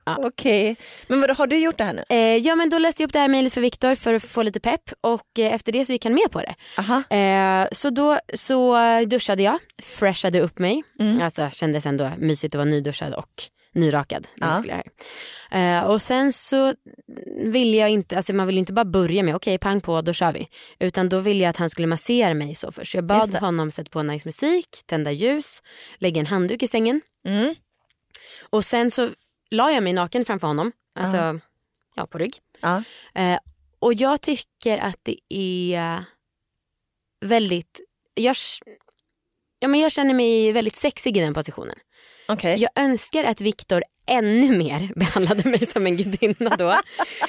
[0.06, 0.18] Ja.
[0.20, 0.76] Okej,
[1.08, 2.04] men vadå, har du gjort det här nu?
[2.10, 4.44] Eh, ja men då läste jag upp det här mejlet för Viktor för att få
[4.44, 6.56] lite pepp och eh, efter det så gick han med på det.
[6.78, 7.04] Aha.
[7.16, 10.84] Eh, så då så duschade jag, freshade upp mig.
[11.22, 13.44] Alltså kändes ändå mysigt att vara nyduschad och
[13.74, 14.28] nyrakad.
[14.36, 14.48] Ja.
[15.52, 16.74] Eh, och sen så
[17.44, 20.32] ville jag inte, alltså man vill inte bara börja med okej pang på då kör
[20.32, 20.48] vi.
[20.80, 22.92] Utan då ville jag att han skulle massera mig så först.
[22.92, 25.62] Så jag bad honom sätta på nice musik, tända ljus,
[25.98, 27.02] lägga en handduk i sängen.
[27.28, 27.56] Mm.
[28.50, 29.10] Och sen så
[29.50, 31.40] la jag mig naken framför honom, alltså
[31.96, 32.38] ja, på rygg.
[32.60, 32.84] Ja.
[33.16, 33.40] Eh,
[33.80, 36.04] och jag tycker att det är
[37.26, 37.80] väldigt,
[38.14, 38.36] jag,
[39.60, 41.76] ja, men jag känner mig väldigt sexig i den positionen.
[42.28, 42.60] Okej.
[42.60, 46.76] Jag önskar att Viktor ännu mer behandlade mig som en gudinna då.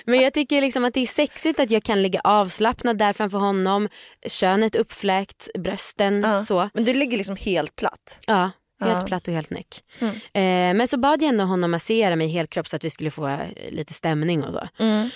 [0.05, 3.39] Men jag tycker liksom att det är sexigt att jag kan ligga avslappnad där framför
[3.39, 3.89] honom,
[4.27, 6.43] könet uppfläkt, brösten Ja.
[6.45, 6.71] så.
[6.75, 8.19] Men du ligger liksom helt platt.
[8.27, 9.85] Ja, helt platt och helt näck.
[9.99, 10.15] Mm.
[10.15, 13.11] Eh, men så bad jag ändå honom massera mig helt kropp så att vi skulle
[13.11, 13.41] få eh,
[13.71, 14.69] lite stämning och så.
[14.79, 15.09] Mm.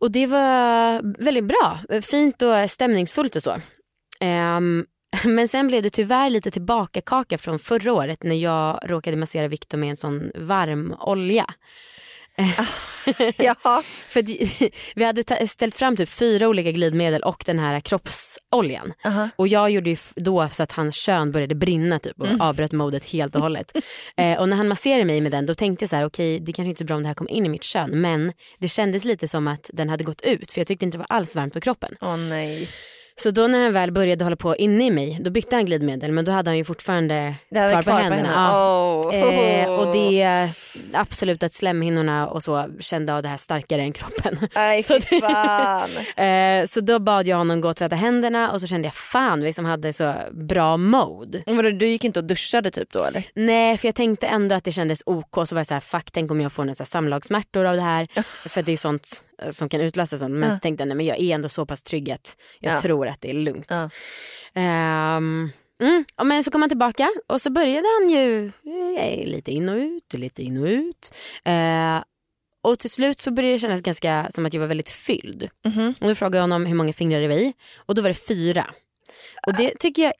[0.00, 3.56] Och det var väldigt bra, fint och stämningsfullt och så.
[4.20, 4.86] Ehm,
[5.24, 9.78] men sen blev det tyvärr lite tillbakakaka från förra året när jag råkade massera Viktor
[9.78, 11.46] med en sån varm olja.
[13.36, 13.82] Jaha.
[14.08, 14.22] För
[14.94, 18.92] vi hade ställt fram typ fyra olika glidmedel och den här kroppsoljan.
[19.04, 19.28] Aha.
[19.36, 23.36] Och jag gjorde då så att hans kön började brinna typ och avbröt modet helt
[23.36, 23.72] och hållet.
[24.16, 26.52] eh, och när han masserade mig med den då tänkte jag så här: okej det
[26.52, 29.04] kanske inte är bra om det här kom in i mitt kön men det kändes
[29.04, 31.52] lite som att den hade gått ut för jag tyckte inte det var alls varmt
[31.52, 31.96] på kroppen.
[32.00, 32.68] Åh nej.
[33.16, 36.12] Så då när han väl började hålla på inne i mig då bytte han glidmedel
[36.12, 38.32] men då hade han ju fortfarande kvar, kvar på händerna.
[38.34, 39.02] Ja.
[39.06, 39.14] Åh.
[39.14, 40.48] Eh, och det
[40.94, 44.38] absolut att slemhinnorna och så kände av det här starkare än kroppen.
[44.54, 45.88] Nej Så det- fan.
[46.24, 49.40] Eh, så då bad jag honom gå och tvätta händerna och så kände jag fan
[49.42, 51.42] vi som hade så bra mode.
[51.46, 53.24] Men Du gick inte och duschade typ då eller?
[53.34, 56.10] Nej för jag tänkte ändå att det kändes OK så var jag så här fuck
[56.12, 58.06] tänk om jag får några samlagssmärtor av det här.
[58.48, 60.34] För det är sånt som kan utlösa sånt.
[60.34, 62.80] Men så tänkte jag nej men jag är ändå så pass trygg att jag Ja.
[62.80, 63.66] tror att det är lugnt.
[63.68, 63.90] Ja.
[64.54, 65.50] Ehm,
[65.82, 68.46] mm, ja, men så kom han tillbaka och så började han ju
[68.98, 71.14] eh, lite in och ut, lite in och ut.
[71.44, 72.02] Eh,
[72.62, 75.48] och till slut så började det kännas ganska som att jag var väldigt fylld.
[75.64, 75.94] Mhm.
[76.00, 77.52] Och då frågade jag honom hur många fingrar det var i
[77.86, 78.74] och då var det fyra.
[79.46, 80.12] Och det tycker jag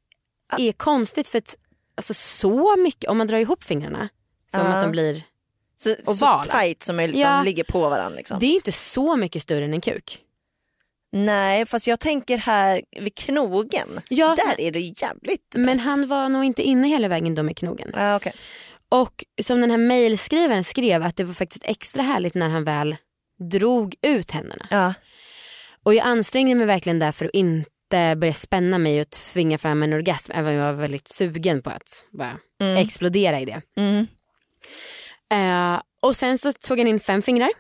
[0.61, 1.57] är konstigt för att
[1.95, 4.09] alltså, så mycket, om man drar ihop fingrarna
[4.47, 4.67] som Ja.
[4.67, 5.23] att de blir,
[5.83, 6.43] Så, så Ovala.
[6.43, 7.37] tight som möjligt, Ja.
[7.37, 8.39] de ligger på varandra liksom.
[8.39, 10.19] det är inte så mycket större än en kuk.
[11.13, 15.81] Nej fast jag tänker här vid knogen, Ja, där är det jävligt men brett.
[15.81, 17.91] han var nog inte inne hela vägen då med knogen.
[17.95, 18.33] Ja, okej.
[18.89, 22.97] Och som den här mejlskrivaren skrev att det var faktiskt extra härligt när han väl
[23.51, 24.67] drog ut händerna.
[24.71, 24.95] ja.
[25.85, 29.83] Och jag ansträngde mig verkligen där för att inte börja spänna mig och tvinga fram
[29.83, 32.39] en orgasm även om jag var väldigt sugen på att bara
[32.79, 33.61] explodera i det.
[33.77, 34.07] Mm.
[35.33, 37.51] Eh, och sen så tog han in fem fingrar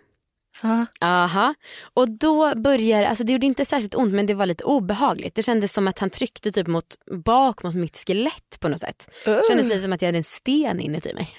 [0.62, 0.86] Ja.
[1.00, 1.54] Aha.
[1.94, 5.34] Och då börjar, alltså det gjorde inte särskilt ont men det var lite obehagligt.
[5.34, 6.86] Det kändes som att han tryckte typ mot,
[7.24, 9.10] bak mot mitt skelett på något sätt.
[9.24, 11.36] Det kändes lite som att jag hade en sten inuti mig.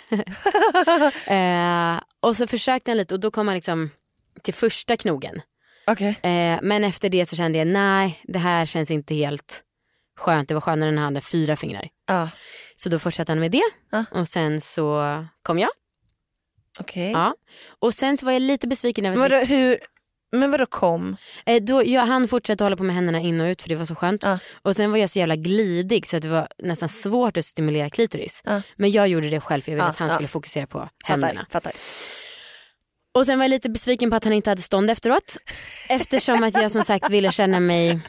[1.40, 3.90] eh, och så försökte han lite och då kom han liksom
[4.42, 5.42] till första knogen.
[5.88, 6.20] Okej.
[6.24, 9.64] Eh, men efter det så kände jag nej det här känns inte helt
[10.20, 10.48] skönt.
[10.48, 11.90] Det var skönare när han hade fyra fingrar.
[12.08, 12.30] Ja.
[12.76, 14.06] Så då fortsatte han med det Ja.
[14.12, 15.04] och sen så
[15.44, 15.70] kom jag.
[16.80, 17.12] Okej.
[17.12, 17.36] Ja.
[17.80, 19.80] Och sen så var jag lite besviken över vadå, hur,
[20.32, 21.18] men vadå kom?
[21.46, 23.86] Eh, då, ja, han fortsatte hålla på med händerna in och ut för det var
[23.86, 24.24] så skönt.
[24.24, 24.40] Ja.
[24.62, 27.90] Och sen var jag så jävla glidig så att det var nästan svårt att stimulera
[27.90, 28.42] klitoris.
[28.46, 28.62] Ja.
[28.76, 31.46] Men jag gjorde det själv för jag ville Ja, att han skulle fokusera på händerna.
[31.50, 32.23] Fattar, fattar.
[33.16, 35.38] Och sen var jag lite besviken på att han inte hade stånd efteråt.
[35.90, 38.00] Eftersom att jag som sagt ville känna mig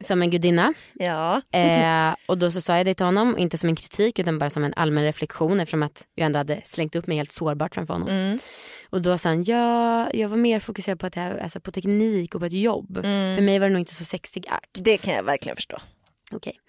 [0.00, 0.74] som en gudinna.
[0.94, 1.42] Ja.
[1.52, 4.50] Eh, och då så sa jag det till honom, inte som en kritik utan bara
[4.50, 7.94] som en allmän reflektion eftersom att jag ändå hade slängt upp mig helt sårbart framför
[7.94, 8.08] honom.
[8.08, 8.38] Mm.
[8.90, 12.34] Och då sa han, ja, jag var mer fokuserad på, att här, alltså på teknik
[12.34, 12.94] och på ett jobb.
[13.02, 14.70] För mig var det nog inte så sexig art.
[14.72, 15.78] Det kan jag verkligen förstå.
[16.32, 16.60] Okej.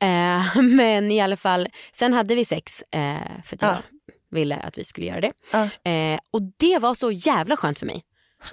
[0.00, 3.82] Eh, men i alla fall, sen hade vi sex eh, för att jag Ja.
[4.34, 5.32] Ville att vi skulle göra det.
[5.52, 5.90] Ja.
[5.90, 8.02] Eh, och det var så jävla skönt för mig.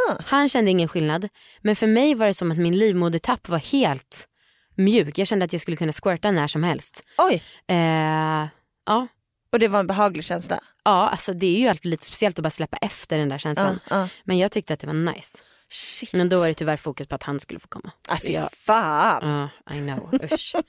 [0.07, 0.17] Huh.
[0.25, 1.27] Han kände ingen skillnad.
[1.61, 4.27] Men för mig var det som att min livmodertapp var helt
[4.75, 5.17] mjuk.
[5.17, 7.03] Jag kände att jag skulle kunna squirta när som helst.
[7.17, 8.47] Oj, Eh,
[8.85, 9.07] ja.
[9.51, 10.59] och det var en behaglig känsla.
[10.83, 13.79] ja, alltså det är ju alltid lite speciellt att bara släppa efter den där känslan.
[13.89, 14.07] ja.
[14.23, 15.37] Men jag tyckte att det var nice.
[15.69, 16.13] Shit.
[16.13, 17.91] Men då var det tyvärr fokus på att han skulle få komma.
[18.09, 19.49] Ah, fy jag- fan.
[19.67, 20.19] Ja, I know.
[20.33, 20.55] Usch.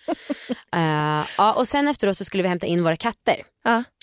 [0.77, 3.37] Eh, ja, och sen efteråt så skulle vi hämta in våra katter.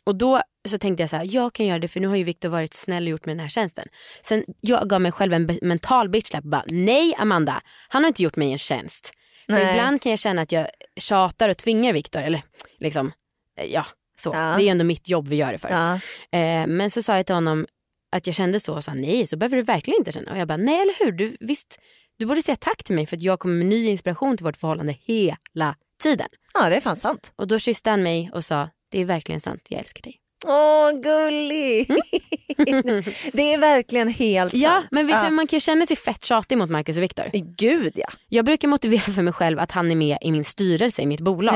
[0.04, 2.24] Och då så tänkte jag så här, jag kan göra det för nu har ju
[2.24, 3.88] Viktor varit snäll och gjort med den här tjänsten.
[4.24, 8.36] Sen jag gav mig själv en mental bitchlap bara, nej Amanda, han har inte gjort
[8.36, 9.12] mig en tjänst.
[9.46, 9.72] För Nej.
[9.72, 10.68] ibland kan jag känna att jag
[11.00, 12.44] tjatar och tvingar Viktor, eller
[12.80, 13.12] liksom,
[13.60, 13.86] eh, ja
[14.20, 14.30] så.
[14.34, 14.40] Ja.
[14.40, 15.70] Det är ju ändå mitt jobb vi gör det för.
[15.70, 15.94] Ja.
[16.40, 17.68] Eh, men så sa jag till honom
[18.12, 20.32] att jag kände så och sa nej så behöver du verkligen inte känna.
[20.32, 21.80] Och jag bara nej eller hur, du, visst
[22.18, 24.58] du borde säga tack till mig för att jag kommer med ny inspiration till vårt
[24.58, 26.28] förhållande hela tiden.
[26.54, 27.34] ja, det är fan sant.
[27.36, 30.19] Och då kysste han mig och sa det är verkligen sant, jag älskar dig.
[30.46, 31.88] Åh, gullig.
[33.34, 34.88] det är verkligen helt Ja sant.
[34.92, 35.30] men visst, ja.
[35.30, 37.26] man kan ju känna sig fett tjatig mot Marcus och Viktor.
[37.58, 38.08] Gud ja.
[38.30, 41.22] Jag brukar motivera för mig själv att han är med i min styrelse i mitt
[41.22, 41.56] bolag.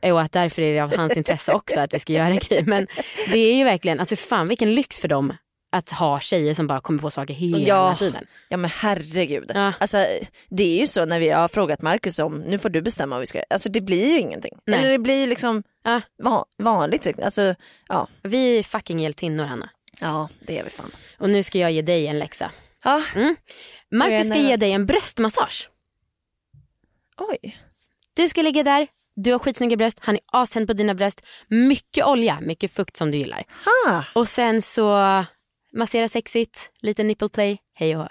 [0.00, 2.64] Eh, Och att därför är det av hans intresse också att vi ska göra grejer.
[2.64, 2.86] Men
[3.32, 5.32] det är ju verkligen, alltså fan vilken lyx för dem
[5.72, 7.94] att ha tjejer som bara kommer på saker hela Ja.
[7.98, 8.24] tiden.
[8.48, 9.50] Ja men herregud.
[9.54, 9.72] Ja.
[9.80, 9.96] Alltså,
[10.50, 13.20] det är ju så när vi har frågat Marcus om, nu får du bestämma vad
[13.20, 14.52] vi ska Alltså det blir ju ingenting.
[14.66, 14.78] Nej.
[14.78, 15.62] Eller det blir liksom
[16.22, 17.18] Va- vanligt.
[17.22, 17.54] Alltså,
[17.88, 18.08] ja.
[18.22, 19.70] Vi är fucking hjältinnor Anna.
[20.00, 20.90] ja, det är vi fan.
[21.18, 22.50] Och nu ska jag ge dig en läxa.
[22.84, 23.02] Ja.
[23.14, 23.36] Jag
[23.90, 25.70] Marcus ska ge dig en bröstmassage.
[27.16, 27.58] Oj.
[28.14, 31.26] Du ska ligga där, du har skitsnygga bröst, han är aständ på dina bröst.
[31.48, 33.44] Mycket olja, mycket fukt som du gillar.
[33.64, 34.04] Ha.
[34.14, 34.98] Och sen så
[35.72, 38.08] massera sexigt, lite nipple play, hej och.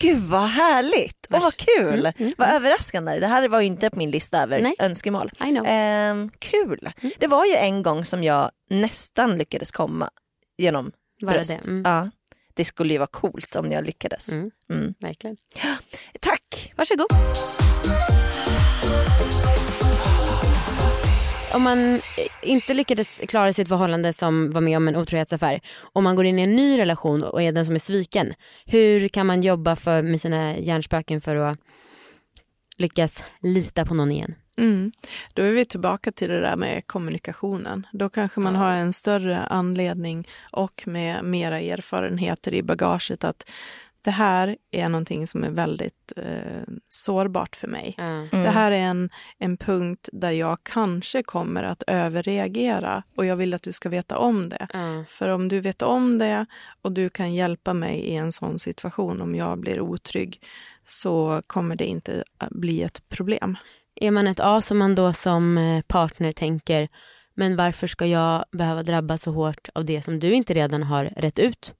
[0.00, 2.12] Gud vad härligt och vad kul.
[2.18, 3.18] Mm, Vad överraskande.
[3.20, 4.74] Det här var ju inte på min lista över Nej.
[4.78, 5.30] önskemål.
[5.66, 6.90] Ehm, kul.
[7.02, 7.12] Mm.
[7.18, 10.10] Det var ju en gång som jag nästan lyckades komma
[10.58, 11.48] genom Bara bröst.
[11.62, 11.82] det, mm.
[11.84, 12.10] Ja.
[12.54, 14.32] Det skulle ju vara coolt om jag lyckades.
[14.32, 14.50] Mm.
[14.72, 14.94] Mm.
[15.00, 15.36] Verkligen.
[16.20, 16.72] Tack.
[16.76, 17.06] Varsågod.
[21.54, 22.00] Om man
[22.42, 25.60] inte lyckades klara sitt förhållande som var med om en otrohetsaffär
[25.92, 28.34] och man går in i en ny relation och är den som är sviken.
[28.66, 31.58] Hur kan man jobba för, med sina hjärnspöken för att
[32.76, 34.34] lyckas lita på någon igen?
[34.58, 34.92] Mm.
[35.34, 37.86] Då är vi tillbaka till det där med kommunikationen.
[37.92, 43.50] Då kanske man har en större anledning och med mera erfarenheter i bagaget att
[44.02, 47.94] det här är någonting som är väldigt eh, sårbart för mig.
[47.98, 48.28] Mm.
[48.30, 53.54] Det här är en, en punkt där jag kanske kommer att överreagera och jag vill
[53.54, 54.66] att du ska veta om det.
[54.72, 55.04] Ja.
[55.08, 56.46] För om du vet om det
[56.82, 60.42] och du kan hjälpa mig i en sån situation om jag blir otrygg
[60.84, 63.56] så kommer det inte att bli ett problem.
[63.94, 66.88] Är man ett A som man då som eh, partner tänker
[67.34, 71.04] men varför ska jag behöva drabbas så hårt av det som du inte redan har
[71.04, 71.74] rätt ut?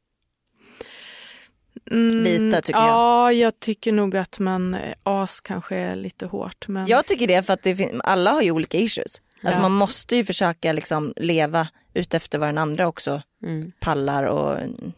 [1.91, 2.89] Mm, Lite, tycker jag.
[2.89, 6.69] Ja, jag tycker nog att man eh, as kanske är lite hårt.
[6.69, 6.87] Men...
[6.87, 9.23] Jag tycker det för att det alla har ju olika issues.
[9.43, 9.63] Alltså Ja.
[9.63, 13.73] man måste ju försöka liksom leva utefter vad den andra också Mm.
[13.81, 14.57] pallar och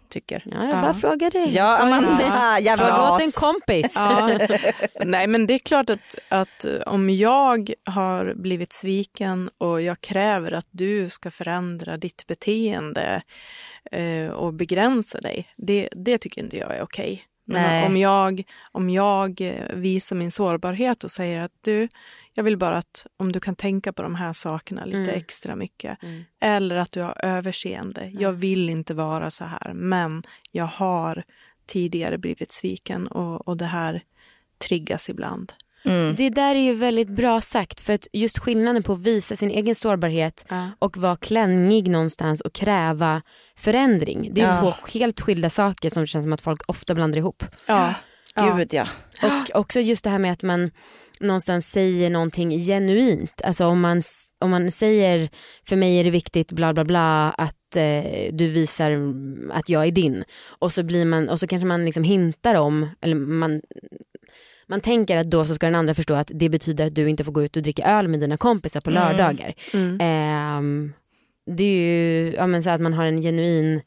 [0.09, 0.43] tycker.
[0.47, 0.83] Ja, jag Ja.
[0.83, 1.55] bara frågar dig.
[1.55, 3.93] Ja Amanda, jävla Fråga åt en kompis.
[3.95, 4.39] Ja.
[5.05, 10.53] Nej men det är klart att, att om jag har blivit sviken och jag kräver
[10.53, 13.23] att du ska förändra ditt beteende
[13.93, 17.23] eh, och begränsa dig, det, det tycker inte jag är okej.
[17.47, 17.87] Nej.
[17.87, 18.43] om jag,
[18.73, 21.89] om jag visar min sårbarhet och säger att du,
[22.35, 25.15] jag vill bara att om du kan tänka på de här sakerna lite Mm.
[25.15, 26.03] extra mycket.
[26.03, 26.25] Mm.
[26.41, 28.11] Eller att du har överseende.
[28.19, 30.23] Jag vill inte vara så här men
[30.53, 31.25] jag har
[31.67, 34.03] tidigare blivit sviken och, och det här
[34.69, 35.53] triggas ibland.
[35.85, 36.15] Mm.
[36.15, 39.51] Det där är ju väldigt bra sagt för att just skillnaden på att visa sin
[39.51, 40.69] egen sårbarhet Ja.
[40.79, 43.23] och vara klängig någonstans och kräva
[43.57, 44.31] förändring.
[44.35, 44.61] Det är Ja.
[44.61, 47.45] två helt skilda saker som känns som att folk ofta blandar ihop.
[47.67, 47.95] Ja.
[48.35, 48.55] Ja.
[48.57, 48.87] Gud ja.
[49.23, 50.71] Och också just det här med att man
[51.23, 53.41] någonstans säger någonting genuint.
[53.45, 54.03] Alltså om man,
[54.41, 55.29] om man säger
[55.69, 58.99] för mig är det viktigt bla bla bla att eh, du visar
[59.53, 60.25] att jag är din.
[60.59, 63.61] Och så, blir man, och så kanske man liksom hintar om, eller man,
[64.67, 67.25] man tänker att då så ska den andra förstå att det betyder att du inte
[67.25, 69.03] får gå ut och dricka öl med dina kompisar på Mm.
[69.03, 69.55] lördagar.
[69.75, 69.99] Mm.
[70.01, 70.93] Ehm,
[71.47, 73.81] det är ju ja, men så att man har en genuin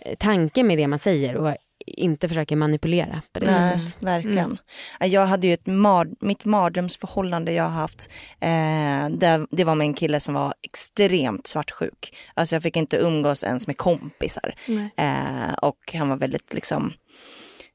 [0.00, 1.54] eh, tanke med det man säger och
[1.86, 4.04] inte försöker manipulera på det Nej, sättet.
[4.04, 4.58] verkligen.
[5.00, 8.10] Jag hade ju ett mar mitt mardrömsförhållande jag har haft.
[8.40, 12.16] Eh, det, det var med en kille som var extremt svartsjuk.
[12.34, 14.54] Alltså jag fick inte umgås ens med kompisar.
[14.96, 16.92] Eh, och han var väldigt liksom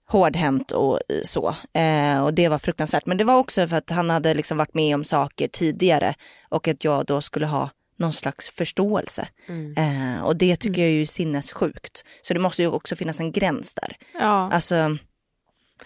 [0.10, 1.56] hårdhänt och så.
[1.74, 3.06] Eh, och det var fruktansvärt.
[3.06, 6.14] Men det var också för att han hade liksom varit med om saker tidigare
[6.50, 7.70] och att jag då skulle ha
[8.02, 9.28] någon slags förståelse.
[9.48, 9.74] Mm.
[9.78, 12.06] Eh, och det tycker jag är ju sinnessjukt.
[12.22, 13.98] Så det måste ju också finnas en gräns där.
[14.14, 14.52] Ja.
[14.52, 14.98] Alltså,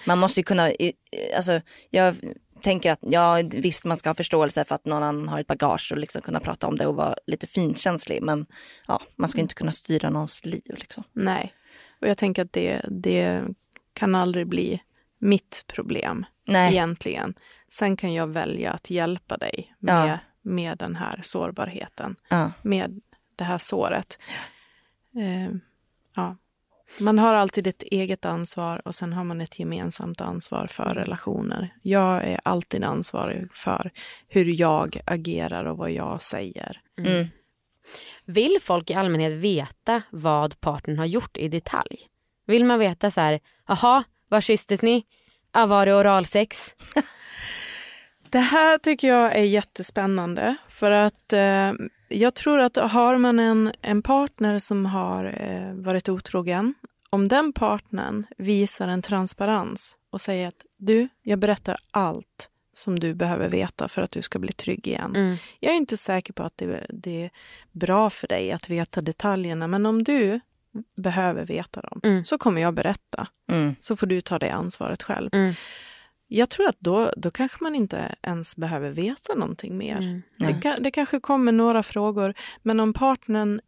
[0.07, 0.71] man måste ju kunna,
[1.35, 2.15] alltså, jag
[2.61, 5.91] tänker att ja, visst man ska ha förståelse för att någon annan har ett bagage
[5.91, 8.21] och liksom kunna prata om det och vara lite finkänslig.
[8.21, 8.45] Men
[8.87, 10.75] ja, man ska inte kunna styra någons liv.
[10.77, 11.03] Liksom.
[11.13, 11.53] Nej.
[12.01, 13.43] Och jag tänker att det, det
[13.93, 14.81] kan aldrig bli
[15.19, 17.33] mitt problem Nej, egentligen.
[17.69, 20.19] Sen kan jag välja att hjälpa dig Ja.
[20.45, 23.01] Med, den här sårbarheten, ja, med
[23.35, 24.19] det här såret.
[25.15, 25.55] Eh,
[26.15, 26.37] ja.
[26.99, 31.73] Man har alltid ett eget ansvar och sen har man ett gemensamt ansvar för relationer.
[31.81, 33.91] Jag är alltid ansvarig för
[34.27, 36.81] hur jag agerar och vad jag säger.
[36.97, 37.27] mm.
[38.25, 41.99] Vill folk i allmänhet veta vad partnern har gjort i detalj?
[42.45, 45.05] Vill man veta så här, jaha, var kysstes ni?
[45.51, 46.75] Ah, var det oralsex?
[48.29, 51.73] Det här tycker jag är jättespännande för att eh,
[52.09, 56.73] jag tror att har man en, en partner som har eh, varit otrogen,
[57.09, 63.13] om den partnern visar en transparens och säger att du, jag berättar allt som du
[63.13, 65.15] behöver veta för att du ska bli trygg igen.
[65.15, 65.35] Mm.
[65.59, 67.29] Jag är inte säker på att det, det är
[67.71, 70.39] bra för dig att veta detaljerna, men om du
[70.97, 72.25] behöver veta dem Mm.
[72.25, 73.27] så kommer jag berätta.
[73.51, 73.75] Mm.
[73.79, 75.29] Så får du ta det ansvaret själv.
[76.27, 79.97] Jag tror att då, då kanske man inte ens behöver veta någonting mer.
[79.97, 80.21] Mm.
[80.37, 83.59] Det, kan, det kanske kommer några frågor, men om partnern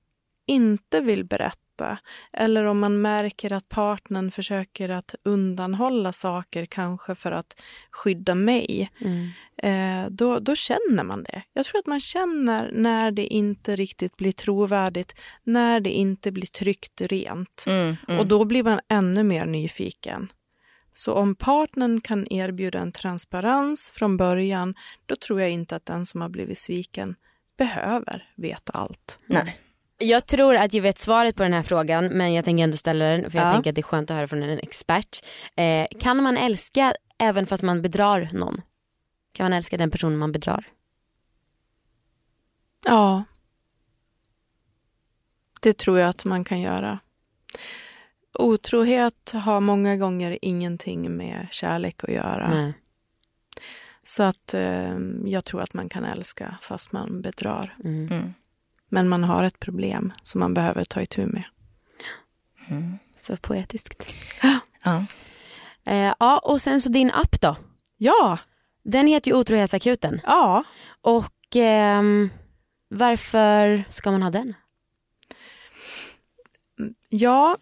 [0.48, 1.98] inte vill berätta
[2.34, 8.90] eller om man märker att partnern försöker att undanhålla saker, kanske för att skydda mig,
[9.02, 9.30] Mm.
[9.64, 11.44] eh, då, då känner man det.
[11.54, 16.48] Jag tror att man känner när det inte riktigt blir trovärdigt, när det inte blir
[16.48, 17.64] tryggt rent.
[17.68, 17.96] Mm.
[18.08, 18.20] Mm.
[18.20, 20.32] Och då blir man ännu mer nyfiken.
[20.98, 24.76] Så om partnern kan erbjuda en transparens från början,
[25.06, 27.16] då tror jag inte att den som har blivit sviken
[27.58, 29.20] behöver veta allt.
[29.26, 29.60] Nej.
[29.98, 33.06] Jag tror att jag vet svaret på den här frågan men jag tänker ändå ställa
[33.06, 33.54] den för jag Ja.
[33.54, 35.26] tänker att det är skönt att höra från en expert.
[35.56, 38.62] Eh, kan man älska även fast man bedrar någon?
[39.32, 40.68] Kan man älska den personen man bedrar?
[42.86, 43.24] Ja,
[45.62, 47.00] det tror jag att man kan göra.
[48.40, 52.50] Otrohet har många gånger ingenting med kärlek att göra.
[52.50, 52.74] Nej.
[54.04, 57.78] Så att eh, jag tror att man kan älska fast man bedrar.
[57.84, 58.08] Mm.
[58.12, 58.34] Mm.
[58.90, 61.44] Men man har ett problem som man behöver ta itu med.
[63.20, 64.14] Så poetiskt.
[64.84, 65.06] Ja.
[65.86, 67.56] Eh, ja och sen så din app då?
[67.98, 68.38] Ja,
[68.84, 70.64] Den heter ju Otrohetsakuten ja.
[71.02, 72.30] och ehm,
[72.90, 74.54] varför ska man ha den?
[77.10, 77.58] Ja, eh,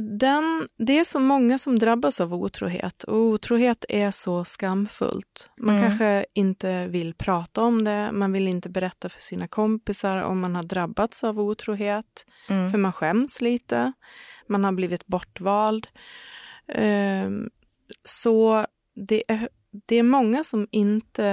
[0.00, 5.50] den, det är så många som drabbas av otrohet och otrohet är så skamfullt.
[5.58, 5.88] Man Mm.
[5.88, 10.56] kanske inte vill prata om det, man vill inte berätta för sina kompisar om man
[10.56, 12.70] har drabbats av otrohet, Mm.
[12.70, 13.92] för man skäms lite,
[14.48, 15.86] man har blivit bortvald.
[16.68, 17.30] Eh,
[18.04, 18.66] så
[19.08, 19.48] det är,
[19.86, 21.26] det är många som inte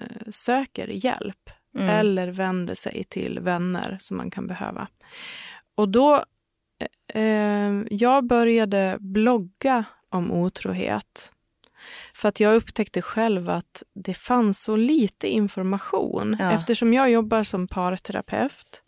[0.00, 1.88] eh, söker hjälp Mm.
[1.88, 4.88] eller vänder sig till vänner som man kan behöva.
[5.76, 6.24] Och då,
[7.14, 11.32] eh, jag började blogga om otrohet
[12.14, 16.52] för att jag upptäckte själv att det fanns så lite information Ja.
[16.52, 18.82] eftersom jag jobbar som parterapeut.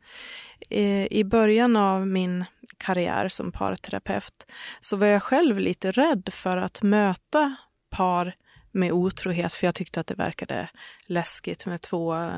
[0.70, 2.44] Eh, I början av min
[2.76, 4.46] karriär som parterapeut
[4.80, 7.56] så var jag själv lite rädd för att möta
[7.90, 8.34] par
[8.72, 10.68] med otrohet för jag tyckte att det verkade
[11.06, 12.30] läskigt med två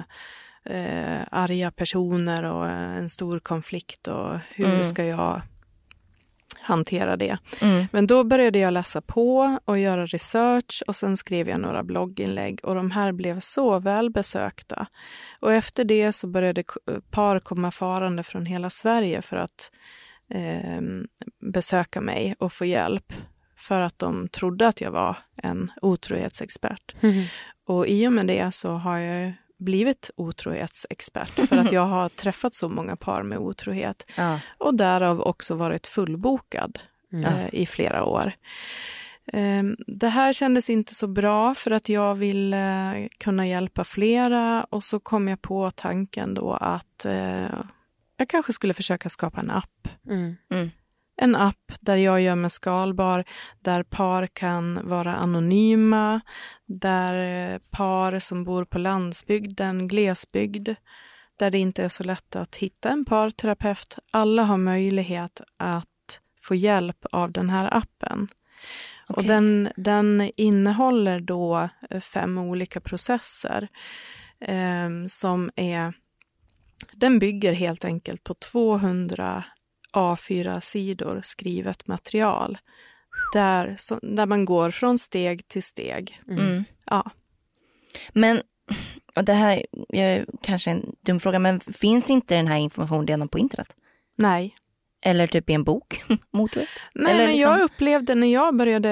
[0.65, 4.85] eh, arga personer och en stor konflikt och hur Mm.
[4.85, 5.41] ska jag
[6.61, 7.39] hantera det.
[7.63, 7.87] Mm.
[7.93, 12.61] Men då började jag läsa på och göra research och sen skrev jag några blogginlägg
[12.63, 14.87] och de här blev så välbesökta.
[15.41, 19.71] Och efter det så började k- par komma farande från hela Sverige för att
[20.31, 20.81] eh,
[21.53, 23.13] besöka mig och få hjälp
[23.57, 26.95] för att de trodde att jag var en otrohetsexpert.
[27.01, 27.25] Mm.
[27.67, 32.55] Och i och med det så har jag blivit otrohetsexpert för att jag har träffat
[32.55, 34.41] så många par med otrohet Ja.
[34.59, 36.79] och därav också varit fullbokad
[37.13, 37.25] Mm.
[37.25, 38.33] eh, i flera år.
[39.33, 44.85] Ehm, Det här kändes inte så bra för att jag ville kunna hjälpa flera och
[44.85, 47.63] så kom jag på tanken då att eh,
[48.17, 49.89] jag kanske skulle försöka skapa en app.
[50.09, 50.37] Mm.
[51.17, 53.25] En app där jag gör mig skalbar,
[53.61, 56.21] där par kan vara anonyma,
[56.67, 57.15] där
[57.53, 60.69] eh, par som bor på landsbygden, glesbygd,
[61.39, 63.99] där det inte är så lätt att hitta en parterapeut.
[64.11, 68.29] Alla har möjlighet att få hjälp av den här appen.
[69.09, 69.29] Och Okej.
[69.29, 73.69] den, den innehåller då eh, fem olika processer
[74.41, 75.93] eh, som är...
[76.93, 79.45] Den bygger helt enkelt på 200
[79.95, 82.59] A4-sidor skrivet material
[83.33, 86.21] där, så, där man går från steg till steg.
[86.31, 86.65] Mm.
[86.91, 87.11] Ja.
[88.13, 88.43] Men,
[89.17, 93.29] och det här är kanske en dum fråga, men finns inte den här informationen redan
[93.29, 93.77] på internet?
[94.17, 94.55] Nej,
[95.07, 96.05] Eller typ i en bok?
[96.95, 98.91] Nej, Eller men liksom- jag upplevde när jag började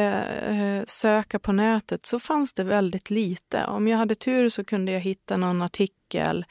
[0.49, 3.65] eh, söka på nätet så fanns det väldigt lite.
[3.67, 6.45] Om jag hade tur så kunde jag hitta någon artikel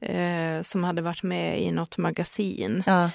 [0.00, 2.82] eh, som hade varit med i något magasin.
[2.86, 3.10] Ja.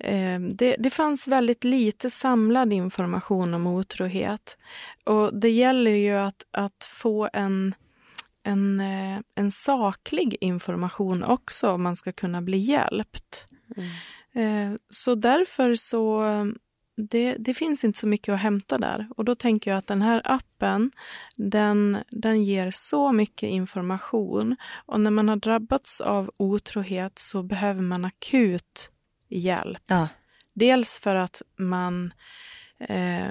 [0.00, 4.58] Eh, det, det fanns väldigt lite samlad information om otrohet.
[5.04, 7.74] Och det gäller ju att, att få en,
[8.42, 13.46] en, eh, en saklig information också om man ska kunna bli hjälpt.
[14.34, 16.22] Eh, Så därför så
[16.96, 19.08] det, det finns inte så mycket att hämta där.
[19.16, 20.90] Och då tänker jag att den här appen,
[21.36, 24.56] den, den ger så mycket information.
[24.86, 28.90] Och när man har drabbats av otrohet så behöver man akut
[29.30, 29.82] hjälp.
[29.86, 30.08] Ja.
[30.52, 32.12] Dels för att man,
[32.80, 33.30] eh,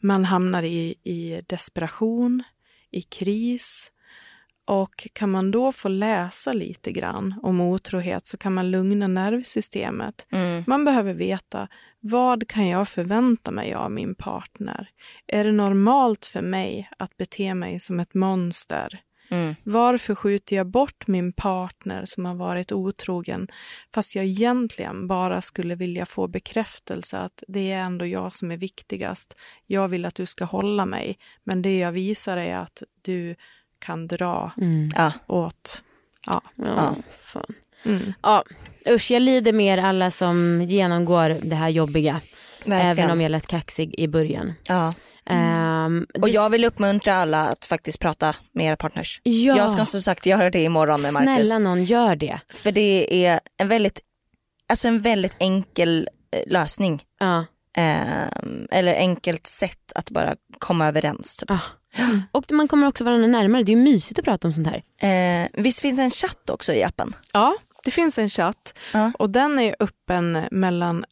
[0.00, 2.42] man hamnar i, i desperation,
[2.90, 3.92] i kris.
[4.64, 10.26] Och kan man då få läsa lite grann om otrohet så kan man lugna nervsystemet.
[10.30, 10.64] Mm.
[10.66, 11.68] Man behöver veta
[12.00, 14.90] vad kan jag förvänta mig av min partner?
[15.26, 19.00] Är det normalt för mig att bete mig som ett monster?
[19.30, 19.54] Mm.
[19.62, 23.48] Varför skjuter jag bort min partner som har varit otrogen
[23.94, 28.56] fast jag egentligen bara skulle vilja få bekräftelse att det är ändå jag som är
[28.56, 29.36] viktigast.
[29.66, 33.34] Jag vill att du ska hålla mig, men det jag visar är att du
[33.78, 34.90] kan dra Mm.
[34.96, 35.12] Ja.
[35.26, 35.82] åt...
[36.26, 36.42] Ja.
[36.54, 37.54] Ja, fan.
[37.84, 38.12] Mm.
[38.22, 38.44] Ja,
[38.90, 42.20] usch jag lider med er alla som genomgår det här jobbiga.
[42.64, 42.80] Verkligen.
[42.86, 44.54] Även om jag lät kaxig i början.
[44.68, 44.92] Ja.
[45.30, 49.20] Ehm, Och jag vill uppmuntra alla att faktiskt prata med era partners.
[49.22, 51.34] ja, Jag ska som sagt göra det imorgon med Marcus.
[51.48, 52.40] snälla någon gör det.
[52.54, 54.00] För det är en väldigt,
[54.68, 57.02] alltså en väldigt enkel eh, lösning.
[57.20, 57.44] Ja.
[57.76, 61.36] Ehm, eller enkelt sätt att bara komma överens.
[61.36, 61.50] Typ.
[61.50, 61.58] Ah.
[62.32, 64.82] Och man kommer också varandra närmare, det är ju mysigt att prata om sånt här.
[65.42, 67.16] Eh, visst finns det en chatt också i appen?
[67.32, 67.54] ja,
[67.84, 69.12] det finns en chatt Ja.
[69.18, 71.04] och den är öppen mellan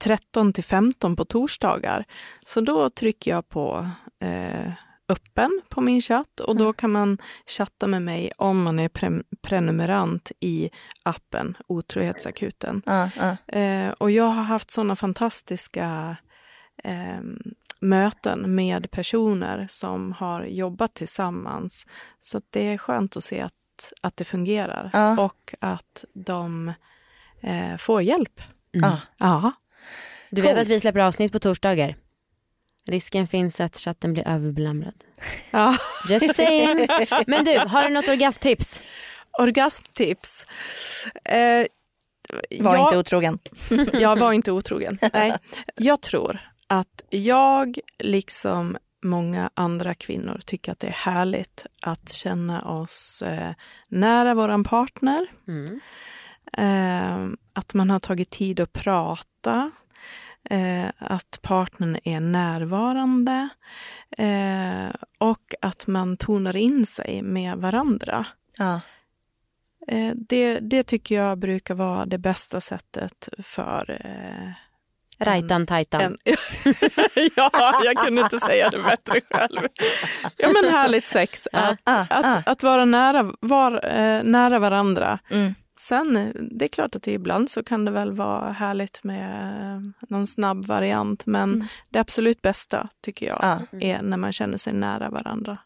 [0.00, 2.04] 13 till 15 på torsdagar.
[2.46, 3.86] Så då trycker jag på
[4.22, 4.72] eh,
[5.08, 9.24] öppen på min chatt och då kan man chatta med mig om man är pre-
[9.42, 10.70] prenumerant i
[11.02, 12.82] appen Otrohetsakuten.
[12.86, 13.56] Ja, ja.
[13.58, 16.16] Eh, och jag har haft sådana fantastiska
[16.84, 17.20] eh,
[17.80, 21.86] möten med personer som har jobbat tillsammans.
[22.20, 25.20] Så det är skönt att se att, att det fungerar Ja.
[25.24, 26.72] och att de
[27.40, 28.40] eh, får hjälp.
[28.70, 29.00] Ja.
[29.18, 29.52] Ja.
[30.30, 30.62] Du vet Coolt.
[30.62, 31.96] att vi släpper avsnitt på torsdagar.
[32.88, 34.94] Risken finns att chatten blir överbelamrad.
[35.50, 35.74] ja.
[36.08, 36.86] Just saying.
[37.26, 38.80] Men du, har du något orgasmtips?
[39.38, 40.46] Orgasmtips.
[41.24, 41.66] Eh,
[42.60, 43.38] Var jag- inte otrogen.
[43.92, 44.98] Jag var inte otrogen.
[45.12, 45.34] Nej.
[45.76, 52.62] Jag tror att jag, liksom många andra kvinnor, tycker att det är härligt att känna
[52.62, 53.50] oss eh,
[53.88, 55.26] nära våran partner.
[55.48, 55.80] Mm.
[56.58, 59.70] Eh, att man har tagit tid att prata.
[60.50, 63.48] Eh, att partnern är närvarande.
[64.18, 68.26] Eh, och att man tonar in sig med varandra.
[68.58, 68.80] Ja.
[69.88, 74.52] Eh, det, det tycker jag brukar vara det bästa sättet för eh,
[75.24, 76.16] Rajtan tajtan.
[77.36, 77.50] ja,
[77.84, 79.58] jag kunde inte säga det bättre själv.
[80.36, 81.48] Ja, men härligt sex.
[81.52, 82.20] Att, Ah, ah.
[82.20, 85.18] att, att vara nära, var, eh, nära varandra.
[85.30, 85.54] Mm.
[85.80, 90.26] Sen, det är klart att det ibland så kan det väl vara härligt med någon
[90.26, 91.66] snabb variant men Mm.
[91.90, 93.78] det absolut bästa tycker jag Ja.
[93.80, 95.58] är när man känner sig nära varandra.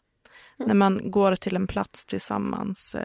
[0.57, 2.95] När man går till en plats tillsammans.